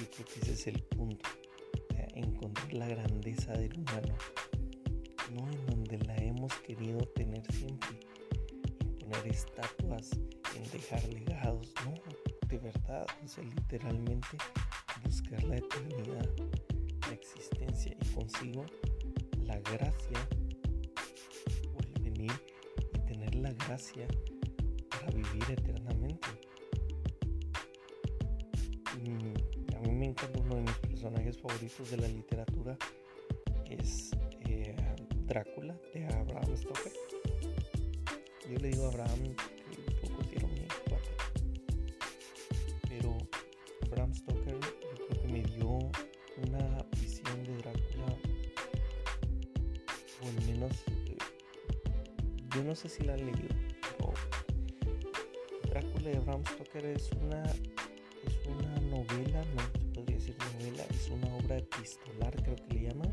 Y 0.00 0.04
creo 0.06 0.26
que 0.26 0.40
ese 0.40 0.52
es 0.52 0.66
el 0.66 0.82
punto, 0.82 1.28
encontrar 2.14 2.72
la 2.72 2.88
grandeza 2.88 3.52
del 3.52 3.78
humano, 3.78 4.16
no 5.32 5.50
en 5.50 5.66
donde 5.66 5.98
la 5.98 6.16
hemos 6.16 6.52
querido 6.60 6.98
tener 7.14 7.42
siempre, 7.52 8.00
en 9.00 9.10
poner 9.10 9.28
estatuas, 9.28 10.10
en 10.54 10.70
dejar 10.72 11.04
legados, 11.08 11.72
no, 11.84 11.94
de 12.48 12.58
verdad, 12.58 13.06
o 13.24 13.28
sea, 13.28 13.44
literalmente 13.44 14.38
buscar 15.04 15.42
la 15.44 15.56
eternidad, 15.56 16.28
la 17.06 17.12
existencia 17.12 17.94
y 18.00 18.14
consigo 18.14 18.64
la 19.44 19.58
gracia 19.60 20.28
por 21.72 22.00
venir 22.00 22.32
y 22.94 22.98
tener 23.00 23.34
la 23.34 23.52
gracia 23.52 24.06
eternamente. 25.42 26.28
a 29.76 29.80
mí 29.80 29.92
me 29.92 30.06
encanta 30.06 30.38
uno 30.40 30.56
de 30.56 30.62
mis 30.62 30.76
personajes 30.78 31.38
favoritos 31.38 31.90
de 31.90 31.96
la 31.98 32.08
literatura 32.08 32.76
es 33.68 34.10
eh, 34.48 34.74
Drácula 35.26 35.76
de 35.92 36.06
Abraham 36.06 36.56
Stoker. 36.56 36.92
Yo 38.50 38.58
le 38.58 38.68
digo 38.68 38.84
a 38.86 38.88
Abraham 38.88 39.34
que 39.70 40.08
poco 40.08 40.48
mi 40.48 40.66
cuate. 40.88 41.10
Pero 42.88 43.16
Abraham 43.86 44.14
Stoker 44.14 44.54
yo 44.54 45.06
creo 45.06 45.22
que 45.22 45.28
me 45.28 45.42
dio 45.42 45.78
una 46.46 46.84
visión 47.00 47.44
de 47.44 47.56
Drácula 47.58 48.18
o 50.22 50.28
al 50.28 50.46
menos 50.46 50.72
eh, 51.06 51.16
yo 52.54 52.64
no 52.64 52.74
sé 52.74 52.88
si 52.88 53.04
la 53.04 53.14
han 53.14 53.26
leído 53.26 53.65
de 56.06 56.20
Bram 56.20 56.44
Stoker 56.46 56.86
es 56.86 57.10
una, 57.20 57.42
es 57.42 58.46
una 58.46 58.80
novela, 58.82 59.44
no 59.56 59.62
se 59.72 59.86
podría 59.92 60.16
decir 60.16 60.36
novela, 60.54 60.84
es 60.88 61.10
una 61.10 61.34
obra 61.34 61.58
epistolar, 61.58 62.42
creo 62.44 62.54
que 62.54 62.74
le 62.74 62.82
llaman. 62.82 63.12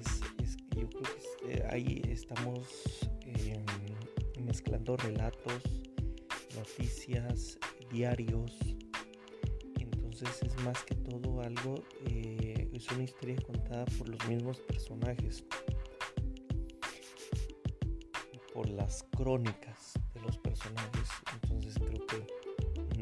Es, 0.00 0.56
yo 0.74 0.88
creo 0.88 1.02
que 1.02 1.52
eh, 1.52 1.66
ahí 1.70 2.02
estamos 2.08 2.66
em, 3.26 3.62
mezclando 4.42 4.96
relatos, 4.96 5.62
noticias, 6.56 7.58
diarios. 7.90 8.56
Entonces 9.78 10.42
es 10.44 10.56
más 10.64 10.82
que 10.84 10.94
todo 10.94 11.42
algo, 11.42 11.74
eh, 12.06 12.70
es 12.72 12.90
una 12.90 13.02
historia 13.02 13.36
contada 13.46 13.84
por 13.98 14.08
los 14.08 14.28
mismos 14.28 14.60
personajes, 14.60 15.44
por 18.54 18.66
las 18.70 19.02
crónicas 19.14 19.92
de 20.14 20.20
los 20.22 20.38
personajes 20.38 21.23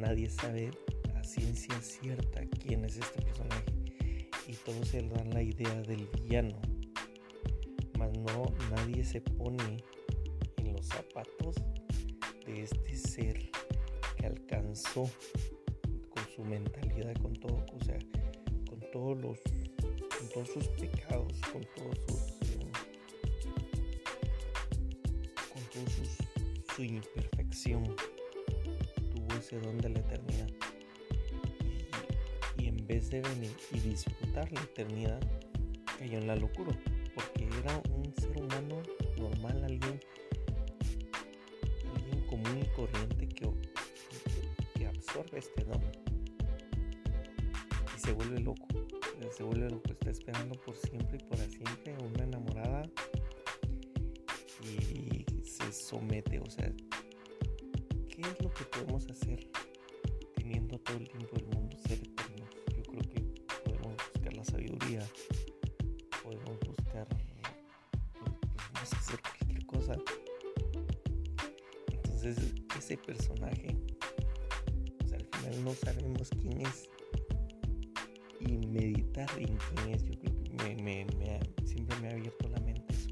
nadie 0.03 0.29
sabe 0.29 0.73
a 1.15 1.23
ciencia 1.23 1.81
cierta 1.81 2.43
quién 2.61 2.85
es 2.85 2.97
este 2.97 3.23
personaje. 3.23 3.65
Y 4.49 4.55
todos 4.55 4.89
se 4.89 5.01
dan 5.03 5.31
la 5.31 5.43
idea 5.43 5.81
del 5.83 6.09
villano, 6.09 6.61
no, 8.11 8.53
nadie 8.71 9.05
se 9.05 9.21
pone 9.21 9.85
en 10.57 10.73
los 10.73 10.87
zapatos 10.87 11.57
de 12.45 12.63
este 12.63 12.97
ser 12.97 13.51
que 14.17 14.27
alcanzó 14.27 15.09
con 16.11 16.25
su 16.35 16.45
mentalidad, 16.45 17.15
con 17.23 17.35
todo, 17.35 17.65
o 17.73 17.85
sea, 17.85 17.99
con 18.69 18.81
todos 18.93 19.19
los, 19.19 19.39
con 20.19 20.29
todos 20.35 20.49
sus 20.49 20.69
pecados, 20.69 21.41
con 21.53 21.65
todos 21.77 21.99
sus, 22.09 22.51
eh, 22.51 22.73
con 25.53 25.63
todos 25.73 25.93
sus, 25.93 26.75
su 26.75 26.83
imperfección, 26.83 27.95
tuvo 29.43 29.59
ese 29.59 29.61
don 29.61 29.79
de 29.79 29.89
la 29.89 29.99
eternidad. 30.01 30.49
Y, 32.59 32.65
y 32.65 32.69
en 32.69 32.87
vez 32.87 33.11
de 33.11 33.21
venir 33.21 33.57
y 33.73 33.81
disfrutar 33.81 34.51
la 34.53 34.63
eternidad, 34.63 35.21
cayó 35.99 36.19
en 36.19 36.27
la 36.27 36.37
locura, 36.37 36.77
porque 37.15 37.49
era 37.63 37.83
un 37.91 38.15
ser 38.15 38.37
humano 38.37 38.83
normal, 39.17 39.65
alguien, 39.65 40.01
alguien 41.95 42.27
común 42.27 42.59
y 42.61 42.67
corriente 42.75 43.29
que, 43.29 43.51
que 44.75 44.87
absorbe 44.87 45.39
este 45.39 45.65
don 45.65 45.83
y 47.97 48.01
se 48.01 48.13
vuelve 48.13 48.41
loco, 48.41 48.67
se 49.31 49.43
vuelve 49.43 49.71
loco, 49.71 49.91
está 49.91 50.11
esperando 50.11 50.55
por 50.61 50.77
siempre 50.77 51.19
y 51.19 51.25
por 51.25 51.39
siempre 51.39 51.97
una 52.05 52.25
enamorada 52.25 52.83
y 54.63 55.25
se 55.45 55.73
somete, 55.73 56.39
o 56.39 56.51
sea, 56.51 56.73
¿qué 58.23 58.31
es 58.31 58.43
lo 58.43 58.55
que 58.55 58.65
podemos 58.65 59.11
hacer 59.11 59.51
teniendo 60.37 60.79
todo 60.79 60.97
el 60.97 61.09
tiempo 61.09 61.37
del 61.37 61.47
mundo 61.47 61.77
eternos? 61.85 62.51
Yo 62.77 62.83
creo 62.85 63.03
que 63.03 63.21
podemos 63.65 63.97
buscar 64.13 64.35
la 64.35 64.45
sabiduría 64.45 65.09
podemos 66.23 66.59
buscar, 66.61 67.09
podemos 67.09 68.93
hacer 68.93 69.21
cualquier 69.21 69.67
cosa. 69.67 69.97
Entonces 71.91 72.55
ese 72.79 72.97
personaje, 72.97 73.77
sea, 75.07 75.19
al 75.19 75.27
final 75.27 75.65
no 75.65 75.75
sabemos 75.75 76.31
quién 76.41 76.61
es. 76.61 76.89
Y 78.41 78.57
meditar 78.67 79.31
en 79.39 79.57
quién 79.57 79.95
es, 79.95 80.05
yo 80.05 80.19
creo 80.19 80.35
que 80.35 81.67
siempre 81.67 81.97
me 82.01 82.09
ha 82.09 82.13
abierto 82.13 82.49
la 82.49 82.61
mente 82.61 82.95
eso. 82.95 83.11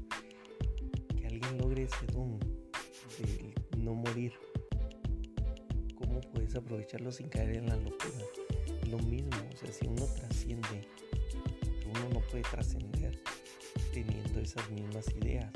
Que 1.17 1.27
alguien 1.27 1.57
logre 1.57 1.83
ese 1.83 2.05
don 2.07 2.39
de 2.39 3.53
no 3.77 3.93
morir. 3.93 4.33
¿Cómo 6.51 6.63
puedes 6.63 6.65
aprovecharlo 6.65 7.11
sin 7.13 7.29
caer 7.29 7.57
en 7.57 7.67
la 7.67 7.77
locura? 7.77 8.25
Lo 8.89 8.97
mismo, 8.99 9.29
o 9.53 9.57
sea, 9.57 9.71
si 9.71 9.87
uno 9.87 10.05
trasciende 10.15 10.85
uno 11.85 12.09
no 12.13 12.19
puede 12.19 12.43
trascender 12.43 13.17
teniendo 13.93 14.39
esas 14.41 14.69
mismas 14.69 15.05
ideas. 15.15 15.49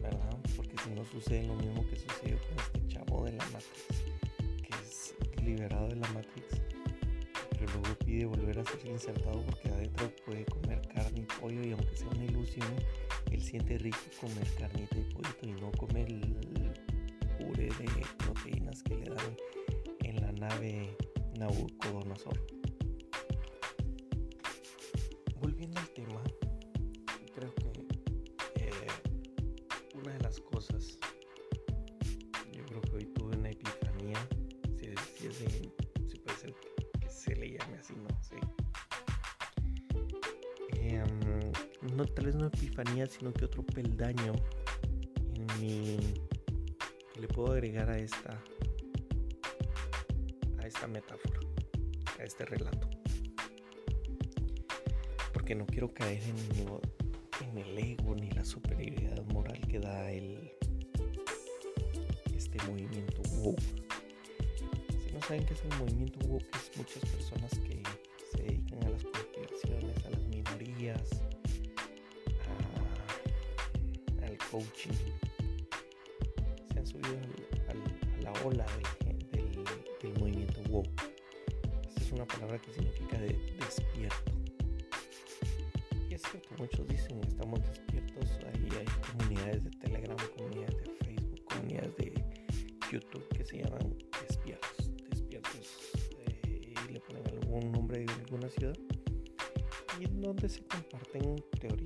¿Verdad? 0.00 0.38
Porque 0.54 0.76
si 0.84 0.90
no 0.90 1.04
sucede 1.06 1.48
lo 1.48 1.54
mismo 1.56 1.84
que 1.88 1.96
sucedió 1.96 2.38
con 2.38 2.58
este 2.58 2.94
chavo 2.94 3.24
de 3.24 3.32
la 3.32 3.44
Matrix, 3.46 4.04
que 4.62 4.70
es 4.80 5.14
liberado 5.42 5.88
de 5.88 5.96
la 5.96 6.08
Matrix, 6.12 6.60
pero 7.50 7.72
luego 7.72 7.98
pide 8.04 8.26
volver 8.26 8.60
a 8.60 8.64
ser 8.64 8.86
insertado 8.86 9.44
porque 9.44 9.70
adentro 9.70 10.08
puede 10.24 10.44
comer 10.44 10.80
carne 10.94 11.20
y 11.20 11.40
pollo 11.40 11.64
y 11.64 11.72
aunque 11.72 11.96
sea 11.96 12.08
una 12.08 12.24
ilusión, 12.24 12.76
él 13.32 13.42
siente 13.42 13.76
rico 13.78 13.98
comer 14.20 14.46
carnita 14.56 14.96
y 14.96 15.02
pollito 15.12 15.46
y 15.46 15.52
no 15.60 15.72
comer 15.72 16.06
el 16.08 16.67
de 17.66 18.06
proteínas 18.18 18.82
que 18.82 18.96
le 18.96 19.10
dan 19.10 19.36
en 20.04 20.16
la 20.20 20.32
nave 20.32 20.96
Nabucodonosor. 21.38 22.40
volviendo 25.40 25.80
al 25.80 25.88
tema, 25.90 26.22
creo 27.34 27.54
que 27.54 28.64
eh, 28.64 28.70
una 29.94 30.12
de 30.12 30.20
las 30.20 30.40
cosas, 30.40 30.98
yo 32.52 32.64
creo 32.66 32.80
que 32.82 32.96
hoy 32.96 33.04
tuve 33.06 33.36
una 33.36 33.50
epifanía, 33.50 34.18
si, 34.76 35.30
si, 35.30 35.32
si 36.08 36.18
puede 36.18 36.38
ser 36.38 36.54
que 37.00 37.08
se 37.08 37.34
le 37.36 37.58
llame 37.58 37.78
así, 37.78 37.94
no 37.94 38.22
sé. 38.22 38.36
Eh, 40.74 41.04
no 41.94 42.04
tal 42.06 42.26
vez 42.26 42.34
una 42.34 42.48
epifanía, 42.48 43.06
sino 43.06 43.32
que 43.32 43.44
otro 43.44 43.64
peldaño 43.64 44.34
en 45.34 45.60
mi 45.60 45.98
le 47.18 47.28
puedo 47.28 47.52
agregar 47.52 47.90
a 47.90 47.98
esta 47.98 48.42
a 50.60 50.66
esta 50.66 50.86
metáfora, 50.86 51.40
a 52.18 52.24
este 52.24 52.44
relato 52.44 52.88
porque 55.32 55.54
no 55.54 55.66
quiero 55.66 55.92
caer 55.92 56.22
en, 56.22 56.36
en, 57.48 57.58
el 57.58 57.78
ego 57.78 58.14
ni 58.14 58.30
la 58.30 58.44
superioridad 58.44 59.24
moral 59.26 59.60
que 59.68 59.78
da 59.78 60.10
el 60.10 60.52
este 62.36 62.62
movimiento 62.66 63.22
woke. 63.38 63.62
Si 65.06 65.12
no 65.12 65.20
saben 65.22 65.44
qué 65.46 65.54
es 65.54 65.64
el 65.64 65.78
movimiento 65.78 66.18
woke, 66.26 66.44
es 66.54 66.76
muchas 66.76 67.04
personas 67.10 67.58
que 67.60 67.82
se 68.30 68.42
dedican 68.42 68.84
a 68.84 68.90
las 68.90 69.02
conspiraciones, 69.04 70.04
a 70.04 70.10
las 70.10 70.22
minorías, 70.28 71.22
a, 74.22 74.26
al 74.26 74.38
coaching. 74.50 75.27
A 77.08 78.22
la 78.22 78.32
ola 78.44 78.66
del, 80.02 80.18
movimiento 80.18 80.60
woke. 80.68 80.90
Esta 81.88 82.00
es 82.00 82.12
una 82.12 82.26
palabra 82.26 82.58
que 82.58 82.72
significa 82.72 83.18
de, 83.18 83.38
despierto. 83.58 84.32
Es 86.10 86.22
cierto, 86.22 86.48
muchos 86.58 86.86
dicen 86.88 87.20
estamos 87.26 87.60
despiertos, 87.62 88.38
ahí 88.46 88.68
hay 88.78 88.86
comunidades 89.12 89.64
de 89.64 89.70
Telegram, 89.70 90.16
comunidades 90.36 90.76
de 90.78 91.04
Facebook, 91.04 91.44
comunidades 91.44 91.96
de 91.96 92.24
YouTube 92.92 93.28
que 93.28 93.44
se 93.44 93.58
llaman 93.58 93.94
despiertos, 94.28 94.90
despiertos. 95.10 95.76
Eh, 96.26 96.74
y 96.88 96.92
le 96.92 97.00
ponen 97.00 97.26
algún 97.28 97.72
nombre 97.72 98.00
de 98.00 98.12
alguna 98.12 98.50
ciudad. 98.50 98.76
Y 100.00 100.04
en 100.04 100.20
donde 100.20 100.48
se 100.48 100.60
comparten 100.66 101.36
teorías 101.60 101.77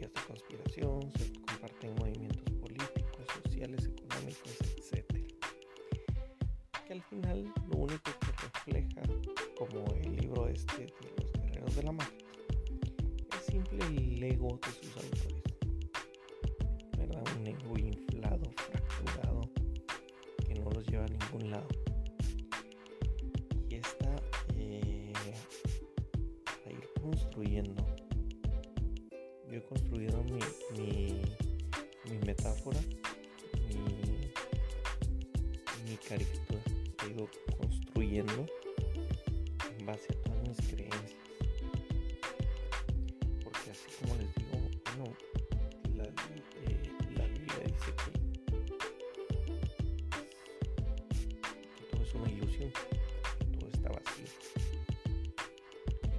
todo 52.59 53.69
está 53.73 53.89
vacío, 53.89 54.27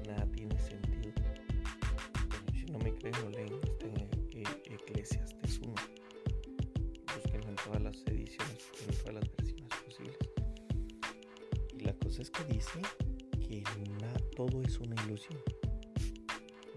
nada 0.07 0.25
tiene 0.31 0.59
sentido. 0.59 1.13
Si 2.53 2.65
no 2.65 2.79
me 2.79 2.93
creen, 2.95 3.15
lo 3.21 3.29
leen, 3.29 3.53
está 3.63 3.85
en 3.85 3.97
e 4.31 4.73
Eclesiastes 4.73 5.59
1. 5.59 5.73
Búsquenlo 7.15 7.49
en 7.49 7.55
todas 7.55 7.81
las 7.83 7.95
ediciones, 8.07 8.71
en 8.87 8.95
todas 8.97 9.13
las 9.13 9.35
versiones 9.37 9.69
posibles. 9.85 10.17
Y 11.77 11.79
la 11.81 11.93
cosa 11.93 12.23
es 12.23 12.31
que 12.31 12.43
dice 12.45 12.81
que 13.39 13.63
todo 14.35 14.61
es 14.63 14.79
una 14.79 14.95
ilusión. 15.05 15.39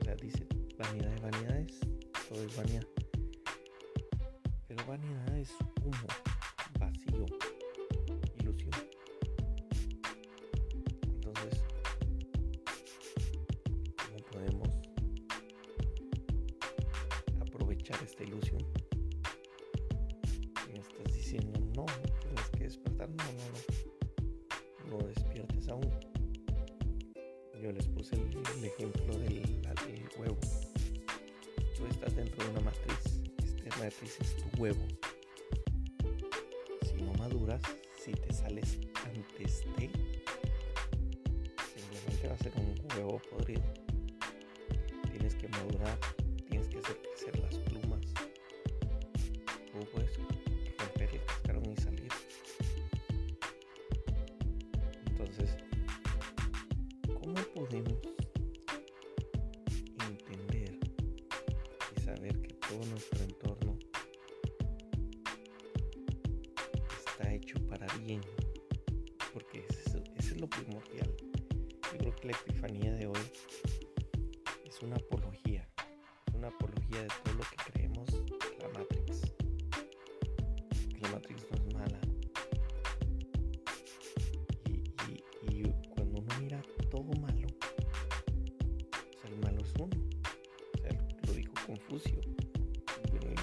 O 0.01 0.05
sea, 0.05 0.14
dice 0.16 0.47
vanidad 0.77 1.11
de 1.11 1.21
vanidades, 1.21 1.81
todo 2.29 2.45
es 2.45 2.57
vanidad. 2.57 2.87
Pero 4.69 4.87
vanidad 4.87 5.38
es 5.38 5.55
humo, 5.83 6.07
una 32.50 32.61
matriz. 32.61 32.98
Esta 33.64 33.78
matriz 33.78 34.16
es 34.20 34.37
tu 34.37 34.62
huevo. 34.62 34.86
Confucio. 91.88 92.20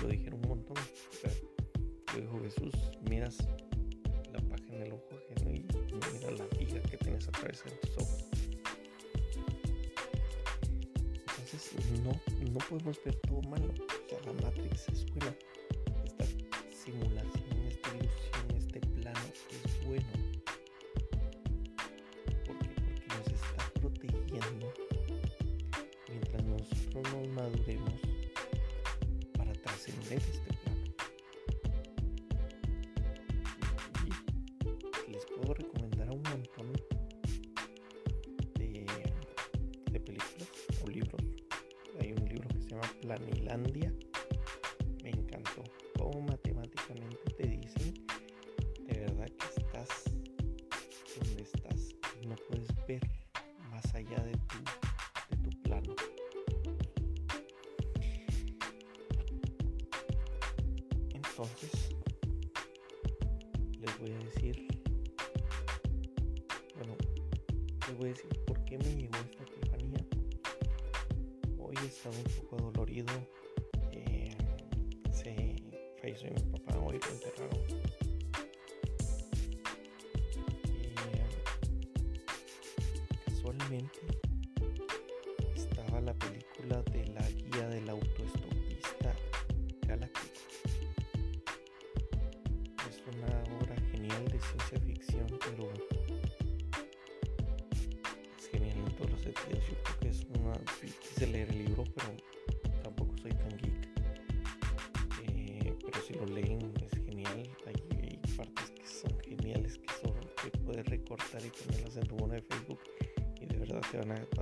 Lo 0.01 0.08
dijeron 0.10 0.39
un 0.43 0.49
montón. 0.49 0.77
O 0.77 1.15
sea, 1.15 1.32
lo 2.13 2.21
dijo 2.21 2.39
Jesús. 2.41 2.73
Miras 3.10 3.38
la 4.32 4.39
paja 4.41 4.63
en 4.69 4.82
el 4.84 4.93
ojo 4.93 5.10
ajeno 5.12 5.51
y 5.51 5.65
mira 6.13 6.32
la 6.32 6.45
viga 6.58 6.82
que 6.82 6.97
tienes 6.97 7.27
a 7.27 7.32
través 7.32 7.63
de 7.63 7.71
tus 7.71 7.97
ojos. 7.97 8.25
Entonces 11.38 12.01
no, 12.03 12.12
no 12.51 12.58
podemos 12.69 12.99
ver 13.06 13.15
todo 13.27 13.41
malo. 13.43 13.73
La 14.25 14.34
Matrix 14.34 14.89
es 14.89 15.06
buena. 15.08 15.36
Esta 16.06 16.25
simulación, 16.71 17.22
Planilandia. 43.53 43.93
Me 45.03 45.11
encantó. 45.11 45.63
Cómo 45.99 46.21
matemáticamente 46.21 47.23
te 47.37 47.47
dicen 47.47 47.93
de 48.87 48.99
verdad 48.99 49.27
que 49.27 49.61
estás 49.61 50.05
donde 51.19 51.43
estás 51.43 51.95
y 52.19 52.25
no 52.25 52.35
puedes 52.49 52.67
ver 52.87 53.07
más 53.69 53.93
allá 53.93 54.23
de 54.23 54.31
tu, 54.31 55.61
plano. 55.61 55.93
Entonces, 61.13 61.95
les 63.79 63.99
voy 63.99 64.11
a 64.13 64.17
decir, 64.17 64.67
bueno, 66.75 66.97
les 67.87 67.97
voy 67.97 68.05
a 68.09 68.13
decir 68.13 68.29
por 68.47 68.65
qué 68.65 68.79
me 68.79 68.95
llegó 68.95 69.17
esta 69.17 69.43
epifanía. 69.43 70.05
Hoy 71.59 71.75
estaba 71.85 72.15
un 72.17 72.23
poco 72.23 72.71
dolorido. 72.71 73.13
Se 76.15 76.28
falleció 76.28 76.32
mi 76.32 76.60
papá, 76.60 76.78
hoy 76.80 76.99
lo 76.99 77.10
enterraron. 77.10 77.60
Eh, 80.65 81.26
casualmente 83.26 83.99
estaba 85.56 86.02
la 86.02 86.13
película 86.13 86.82
de 86.84 87.06
la 87.08 87.28
guía 87.30 87.67
del 87.69 87.89
autoestopista 87.89 88.52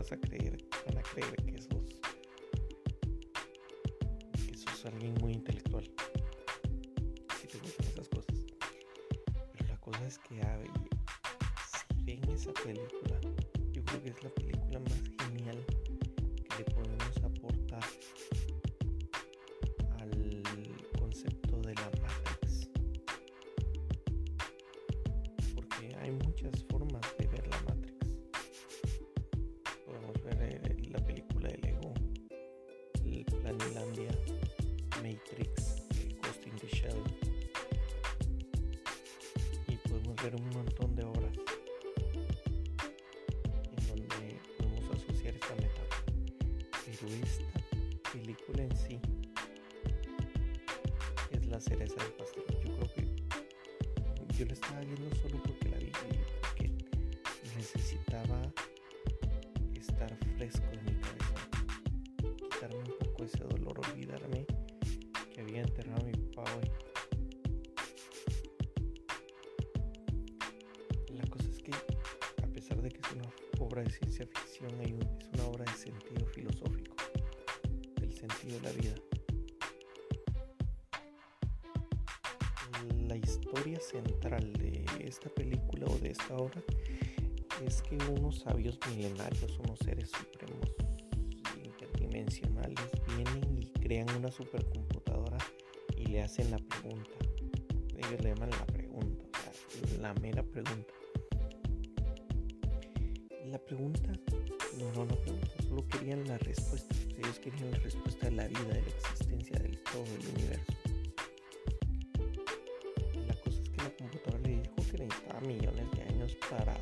vas 0.01 0.11
a 0.13 0.17
creer, 0.17 0.57
van 0.87 0.97
a 0.97 1.03
creer 1.03 1.35
que 1.45 1.61
sos, 1.61 1.99
que 4.33 4.57
sos 4.57 4.85
alguien 4.87 5.13
muy 5.21 5.33
intelectual. 5.33 5.87
Si 7.39 7.47
te 7.47 7.59
gustan 7.59 7.85
esas 7.85 8.09
cosas. 8.09 8.35
Pero 9.51 9.67
la 9.67 9.77
cosa 9.79 10.07
es 10.07 10.17
que 10.17 10.41
hay, 10.41 10.71
si 11.69 12.03
ven 12.03 12.31
esa 12.31 12.51
película, 12.51 13.19
yo 13.73 13.83
creo 13.83 14.01
que 14.01 14.09
es 14.09 14.23
la 14.23 14.31
película 14.31 14.79
más 14.79 15.03
genial 15.19 15.63
que 15.67 16.57
le 16.57 16.65
podemos 16.73 17.17
aportar 17.23 17.83
al 19.99 20.41
concepto 20.97 21.61
de 21.61 21.75
la 21.75 21.91
Matrix. 22.01 22.69
Porque 25.53 25.95
hay 25.95 26.11
muchas 26.11 26.63
formas 26.71 27.10
Ver 40.23 40.35
un 40.35 40.49
montón 40.51 40.95
de 40.95 41.03
obras 41.03 41.35
en 43.75 43.87
donde 43.87 44.39
podemos 44.55 44.95
asociar 44.95 45.33
esta 45.33 45.55
metáfora. 45.55 46.03
Pero 46.85 47.07
esta 47.23 48.11
película 48.13 48.61
en 48.61 48.77
sí 48.77 48.99
es 51.31 51.45
la 51.47 51.59
cereza 51.59 51.95
del 52.03 52.13
pastel. 52.13 52.43
Yo 52.63 52.77
creo 52.77 52.93
que 52.93 54.35
yo 54.37 54.45
la 54.45 54.53
estaba 54.53 54.81
viendo 54.81 55.15
solo 55.15 55.30
obra 73.81 73.83
de 73.83 73.97
ciencia 73.97 74.27
ficción, 74.27 74.81
es 74.81 74.93
una 75.33 75.47
obra 75.47 75.65
de 75.65 75.77
sentido 75.77 76.25
filosófico, 76.27 76.95
del 77.99 78.13
sentido 78.13 78.59
de 78.59 78.61
la 78.61 78.71
vida. 78.71 78.95
La 83.07 83.15
historia 83.15 83.79
central 83.79 84.53
de 84.53 84.85
esta 84.99 85.29
película 85.29 85.87
o 85.87 85.97
de 85.99 86.11
esta 86.11 86.35
obra 86.35 86.61
es 87.65 87.81
que 87.81 87.97
unos 88.09 88.39
sabios 88.39 88.79
milenarios, 88.89 89.59
unos 89.59 89.79
seres 89.79 90.11
supremos 90.11 90.75
interdimensionales 91.63 92.91
vienen 93.07 93.61
y 93.61 93.67
crean 93.79 94.09
una 94.15 94.31
supercomputadora 94.31 95.37
y 95.97 96.05
le 96.05 96.21
hacen 96.21 96.51
la 96.51 96.57
pregunta. 96.57 97.11
Ellos 97.97 98.21
le 98.21 98.29
llaman 98.33 98.49
la 98.51 98.65
pregunta, 98.65 99.23
la 99.99 100.13
mera 100.15 100.43
pregunta. 100.43 101.00
La 103.51 103.59
pregunta, 103.59 104.07
no, 104.79 104.93
no 104.93 105.05
la 105.05 105.15
pregunta, 105.19 105.49
solo 105.67 105.85
querían 105.89 106.25
la 106.25 106.37
respuesta. 106.37 106.95
Ellos 107.17 107.37
querían 107.37 107.69
la 107.71 107.79
respuesta 107.79 108.27
de 108.27 108.31
la 108.31 108.47
vida, 108.47 108.63
de 108.63 108.81
la 108.81 108.87
existencia 108.87 109.59
del 109.59 109.77
todo 109.83 110.05
el 110.05 110.27
universo. 110.37 110.73
La 113.27 113.33
cosa 113.35 113.61
es 113.61 113.69
que 113.69 113.77
la 113.77 113.89
computadora 113.97 114.39
le 114.43 114.49
dijo 114.51 114.75
que 114.89 114.97
necesitaba 114.99 115.41
millones 115.41 115.91
de 115.91 116.01
años 116.01 116.37
para, 116.49 116.77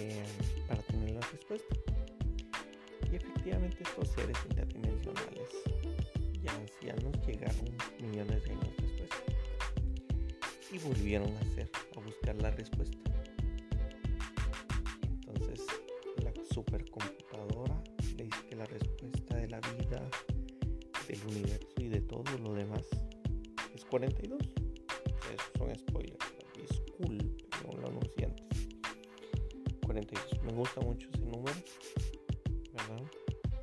eh, 0.00 0.24
para 0.66 0.80
tener 0.84 1.10
la 1.10 1.20
respuesta. 1.20 1.76
Y 3.12 3.16
efectivamente 3.16 3.82
estos 3.82 4.08
seres 4.08 4.38
interdimensionales 4.48 5.50
y 6.32 6.48
ancianos 6.48 7.26
llegaron 7.26 7.76
millones 8.00 8.42
de 8.42 8.50
años 8.52 8.74
después 8.78 9.10
y 10.72 10.78
volvieron 10.78 11.36
a 11.36 11.40
hacer, 11.40 11.67
42. 23.98 24.38
Esos 25.34 25.52
son 25.58 25.76
spoilers, 25.76 26.24
disculpen, 26.54 27.36
no 27.66 27.80
lo 27.80 27.88
anuncié 27.88 28.26
antes. 28.26 28.68
42, 29.82 30.42
me 30.44 30.52
gusta 30.52 30.80
mucho 30.82 31.08
ese 31.12 31.24
número, 31.24 31.56
¿verdad? 32.74 33.02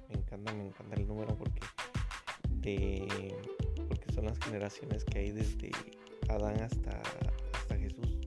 Me 0.09 0.15
encanta, 0.15 0.53
me 0.53 0.67
encanta 0.67 0.95
el 0.97 1.07
número 1.07 1.37
porque 1.37 1.61
de 2.49 3.33
porque 3.87 4.11
son 4.11 4.25
las 4.25 4.37
generaciones 4.39 5.05
que 5.05 5.19
hay 5.19 5.31
desde 5.31 5.71
Adán 6.27 6.61
hasta, 6.61 7.01
hasta 7.53 7.77
Jesús. 7.77 8.17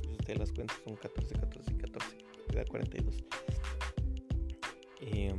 Si 0.00 0.08
ustedes 0.12 0.38
las 0.38 0.52
cuentas 0.52 0.78
son 0.84 0.96
14, 0.96 1.34
14 1.34 1.70
y 1.70 1.76
14, 1.76 2.18
queda 2.48 2.64
42. 2.64 3.14
Eh, 5.02 5.34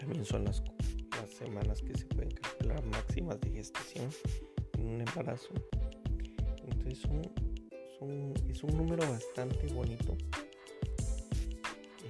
también 0.00 0.24
son 0.24 0.46
las, 0.46 0.64
las 1.12 1.30
semanas 1.30 1.80
que 1.80 1.96
se 1.96 2.06
pueden 2.06 2.32
calcular 2.32 2.84
máximas 2.86 3.40
de 3.40 3.50
gestación 3.50 4.10
en 4.82 4.88
un 4.94 5.00
embarazo. 5.00 5.54
Entonces 6.66 7.04
es 8.50 8.62
un 8.64 8.76
número 8.76 9.08
bastante 9.08 9.66
bonito. 9.68 10.16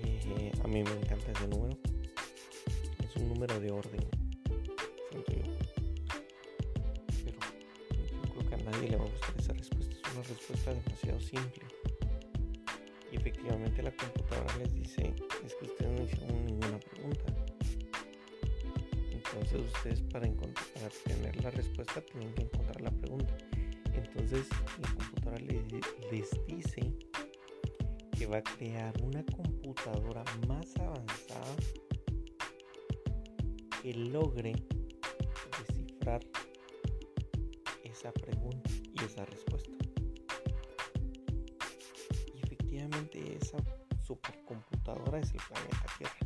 Eh, 0.04 0.52
a 0.64 0.68
mí 0.68 0.82
me 0.82 0.90
encanta 0.90 1.32
ese 1.32 1.48
número. 1.48 1.78
Es 3.04 3.16
un 3.16 3.28
número 3.28 3.60
de 3.60 3.70
orden, 3.70 4.00
siento. 5.10 5.32
Pero 7.24 7.38
yo 8.10 8.22
creo 8.32 8.48
que 8.48 8.54
a 8.54 8.70
nadie 8.70 8.88
le 8.88 8.96
va 8.96 9.04
a 9.04 9.08
gustar 9.08 9.34
esa 9.38 9.52
respuesta. 9.52 9.94
Es 9.94 10.14
una 10.14 10.22
respuesta 10.22 10.74
demasiado 10.74 11.20
simple. 11.20 11.64
Y 13.12 13.16
efectivamente 13.16 13.82
la 13.82 13.94
computadora 13.94 14.56
les 14.56 14.74
dice, 14.74 15.14
es 15.44 15.54
que 15.54 15.66
ustedes 15.66 15.92
no 15.92 16.04
hicieron 16.04 16.46
ninguna 16.46 16.78
pregunta. 16.78 17.51
Entonces 19.52 19.74
ustedes 19.74 20.00
para, 20.10 20.26
para 20.30 20.88
tener 21.04 21.44
la 21.44 21.50
respuesta 21.50 22.00
tienen 22.00 22.32
que 22.34 22.42
encontrar 22.44 22.80
la 22.80 22.90
pregunta. 22.90 23.36
Entonces 23.92 24.46
la 24.80 24.88
computadora 24.94 25.38
les, 25.40 25.62
les 26.10 26.46
dice 26.46 26.96
que 28.16 28.26
va 28.26 28.38
a 28.38 28.42
crear 28.42 28.94
una 29.02 29.22
computadora 29.26 30.24
más 30.48 30.74
avanzada 30.76 31.56
que 33.82 33.92
logre 33.92 34.54
descifrar 35.68 36.22
esa 37.84 38.10
pregunta 38.10 38.70
y 38.70 39.04
esa 39.04 39.26
respuesta. 39.26 39.70
Y 42.34 42.38
efectivamente 42.42 43.36
esa 43.36 43.58
supercomputadora 44.00 45.18
es 45.18 45.30
el 45.32 45.40
planeta 45.46 45.86
Tierra. 45.98 46.21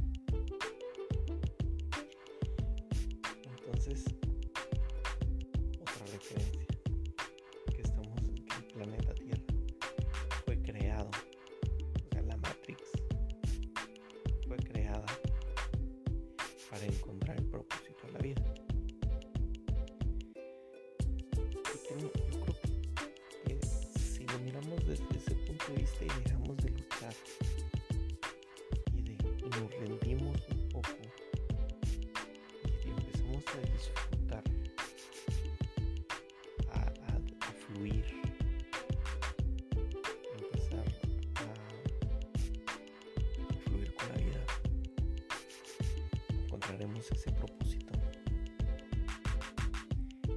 Encontraremos 46.77 47.11
ese 47.11 47.33
propósito, 47.33 47.93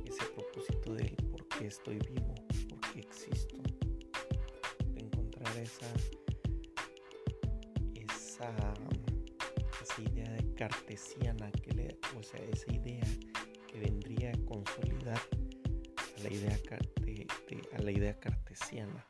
ese 0.05 0.25
propósito 0.33 0.93
del 0.93 1.15
por 1.29 1.45
qué 1.49 1.67
estoy 1.67 1.99
vivo, 1.99 2.33
por 2.69 2.79
qué 2.91 2.99
existo, 3.01 3.57
de 4.93 5.01
encontrar 5.01 5.57
esa, 5.57 5.85
esa, 7.93 8.73
esa 9.83 10.01
idea 10.01 10.31
de 10.31 10.53
cartesiana 10.53 11.51
que 11.51 11.71
le, 11.73 11.97
o 12.17 12.23
sea, 12.23 12.39
esa 12.45 12.71
idea 12.71 13.03
que 13.67 13.79
vendría 13.79 14.31
a 14.31 14.45
consolidar 14.45 15.19
a 15.19 16.23
la 16.23 16.33
idea, 16.33 16.57
de, 17.01 17.27
de, 17.49 17.69
a 17.73 17.81
la 17.81 17.91
idea 17.91 18.17
cartesiana 18.17 19.05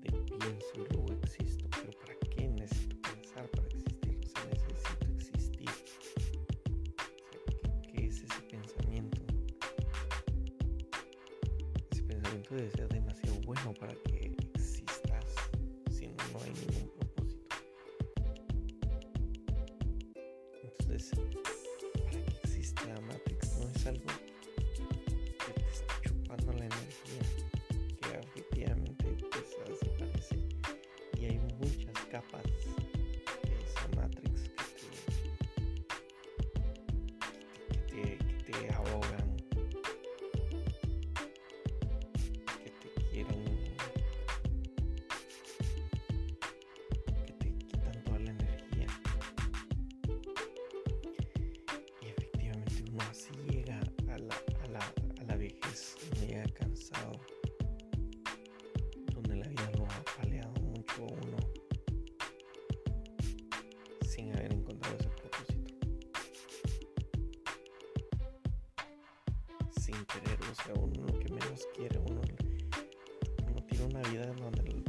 de 0.00 0.10
pienso 0.10 0.72
y 0.74 0.92
luego 0.92 1.12
existo, 1.22 1.55
Sin 69.86 70.04
querer, 70.06 70.36
o 70.50 70.54
sea, 70.56 70.74
uno 70.74 71.06
lo 71.06 71.16
que 71.16 71.28
menos 71.28 71.64
quiere, 71.76 71.96
uno, 72.00 72.20
uno 73.48 73.66
tiene 73.66 73.84
una 73.84 74.00
vida 74.10 74.26
donde 74.32 74.62
uno 74.74 74.82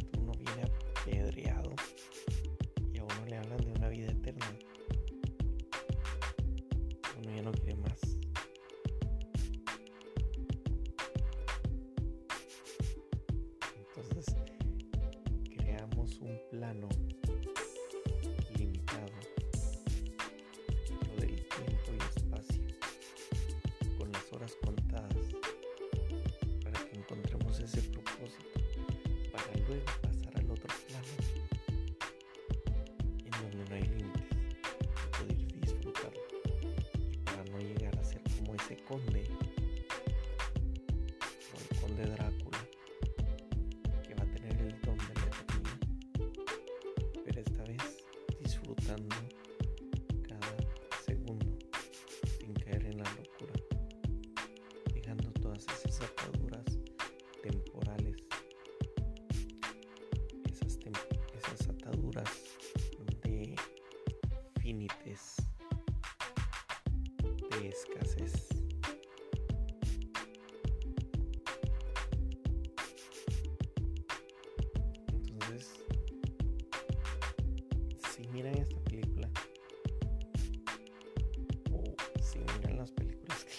como 39.06 39.37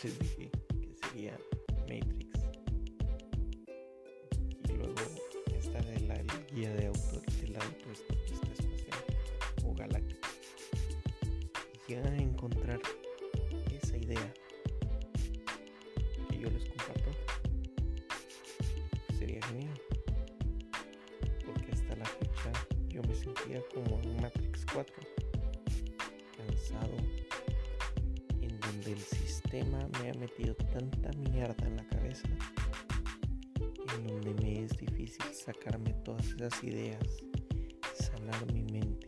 les 0.05 0.19
dije 0.19 0.51
que 0.81 0.95
sería 0.95 1.37
Matrix, 1.89 2.39
y 4.69 4.73
luego 4.75 4.95
esta 5.59 5.81
de 5.81 6.01
la 6.01 6.23
guía 6.53 6.73
de 6.75 6.87
auto, 6.87 7.21
de 7.41 7.49
la 7.49 7.59
autoestopista 7.59 8.53
espacial 8.53 9.05
o 9.65 9.75
galáctica, 9.75 10.29
y 11.75 11.93
llegan 11.93 12.13
a 12.15 12.23
encontrar 12.23 12.81
sistema 29.51 29.89
me 30.03 30.11
ha 30.11 30.15
metido 30.15 30.55
tanta 30.57 31.11
mierda 31.31 31.67
en 31.67 31.77
la 31.77 31.85
cabeza, 31.89 32.29
en 33.97 34.07
donde 34.07 34.35
me 34.35 34.65
es 34.65 34.77
difícil 34.77 35.25
sacarme 35.33 35.95
todas 36.05 36.27
esas 36.27 36.63
ideas, 36.63 37.03
sanar 37.95 38.53
mi 38.53 38.63
mente. 38.65 39.08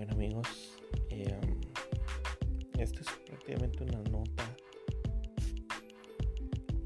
Bueno 0.00 0.14
amigos, 0.14 0.48
eh, 1.10 1.38
esta 2.78 3.00
es 3.02 3.08
prácticamente 3.26 3.84
una 3.84 4.00
nota 4.04 4.56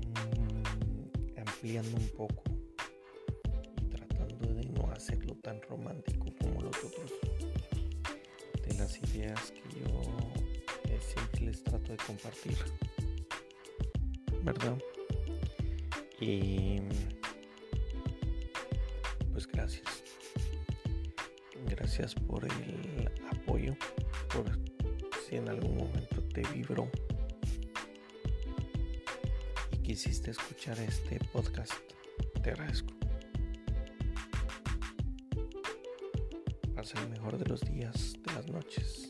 mm, 0.08 1.38
ampliando 1.38 1.96
un 1.96 2.08
poco 2.08 2.42
y 3.80 3.84
tratando 3.84 4.52
de 4.52 4.64
no 4.64 4.90
hacerlo 4.90 5.36
tan 5.36 5.62
romántico 5.62 6.26
como 6.40 6.60
los 6.62 6.76
otros. 6.76 7.12
De 8.66 8.74
las 8.74 8.98
ideas 8.98 9.52
que 9.52 9.78
yo 9.78 10.02
eh, 10.88 10.98
siempre 11.00 11.42
les 11.42 11.62
trato 11.62 11.92
de 11.92 11.98
compartir 11.98 12.58
verdad 14.42 14.76
y 16.20 16.80
gracias 21.96 22.20
por 22.26 22.44
el 22.44 23.08
apoyo 23.30 23.76
por 24.32 24.50
si 25.24 25.36
en 25.36 25.48
algún 25.48 25.76
momento 25.76 26.24
te 26.34 26.42
vibró 26.52 26.90
y 29.70 29.76
quisiste 29.76 30.32
escuchar 30.32 30.76
este 30.80 31.20
podcast 31.32 31.72
te 32.42 32.50
agradezco. 32.50 32.92
Pasa 36.74 37.00
el 37.00 37.10
mejor 37.10 37.38
de 37.38 37.44
los 37.44 37.60
días 37.60 38.14
de 38.26 38.32
las 38.34 38.48
noches 38.48 39.03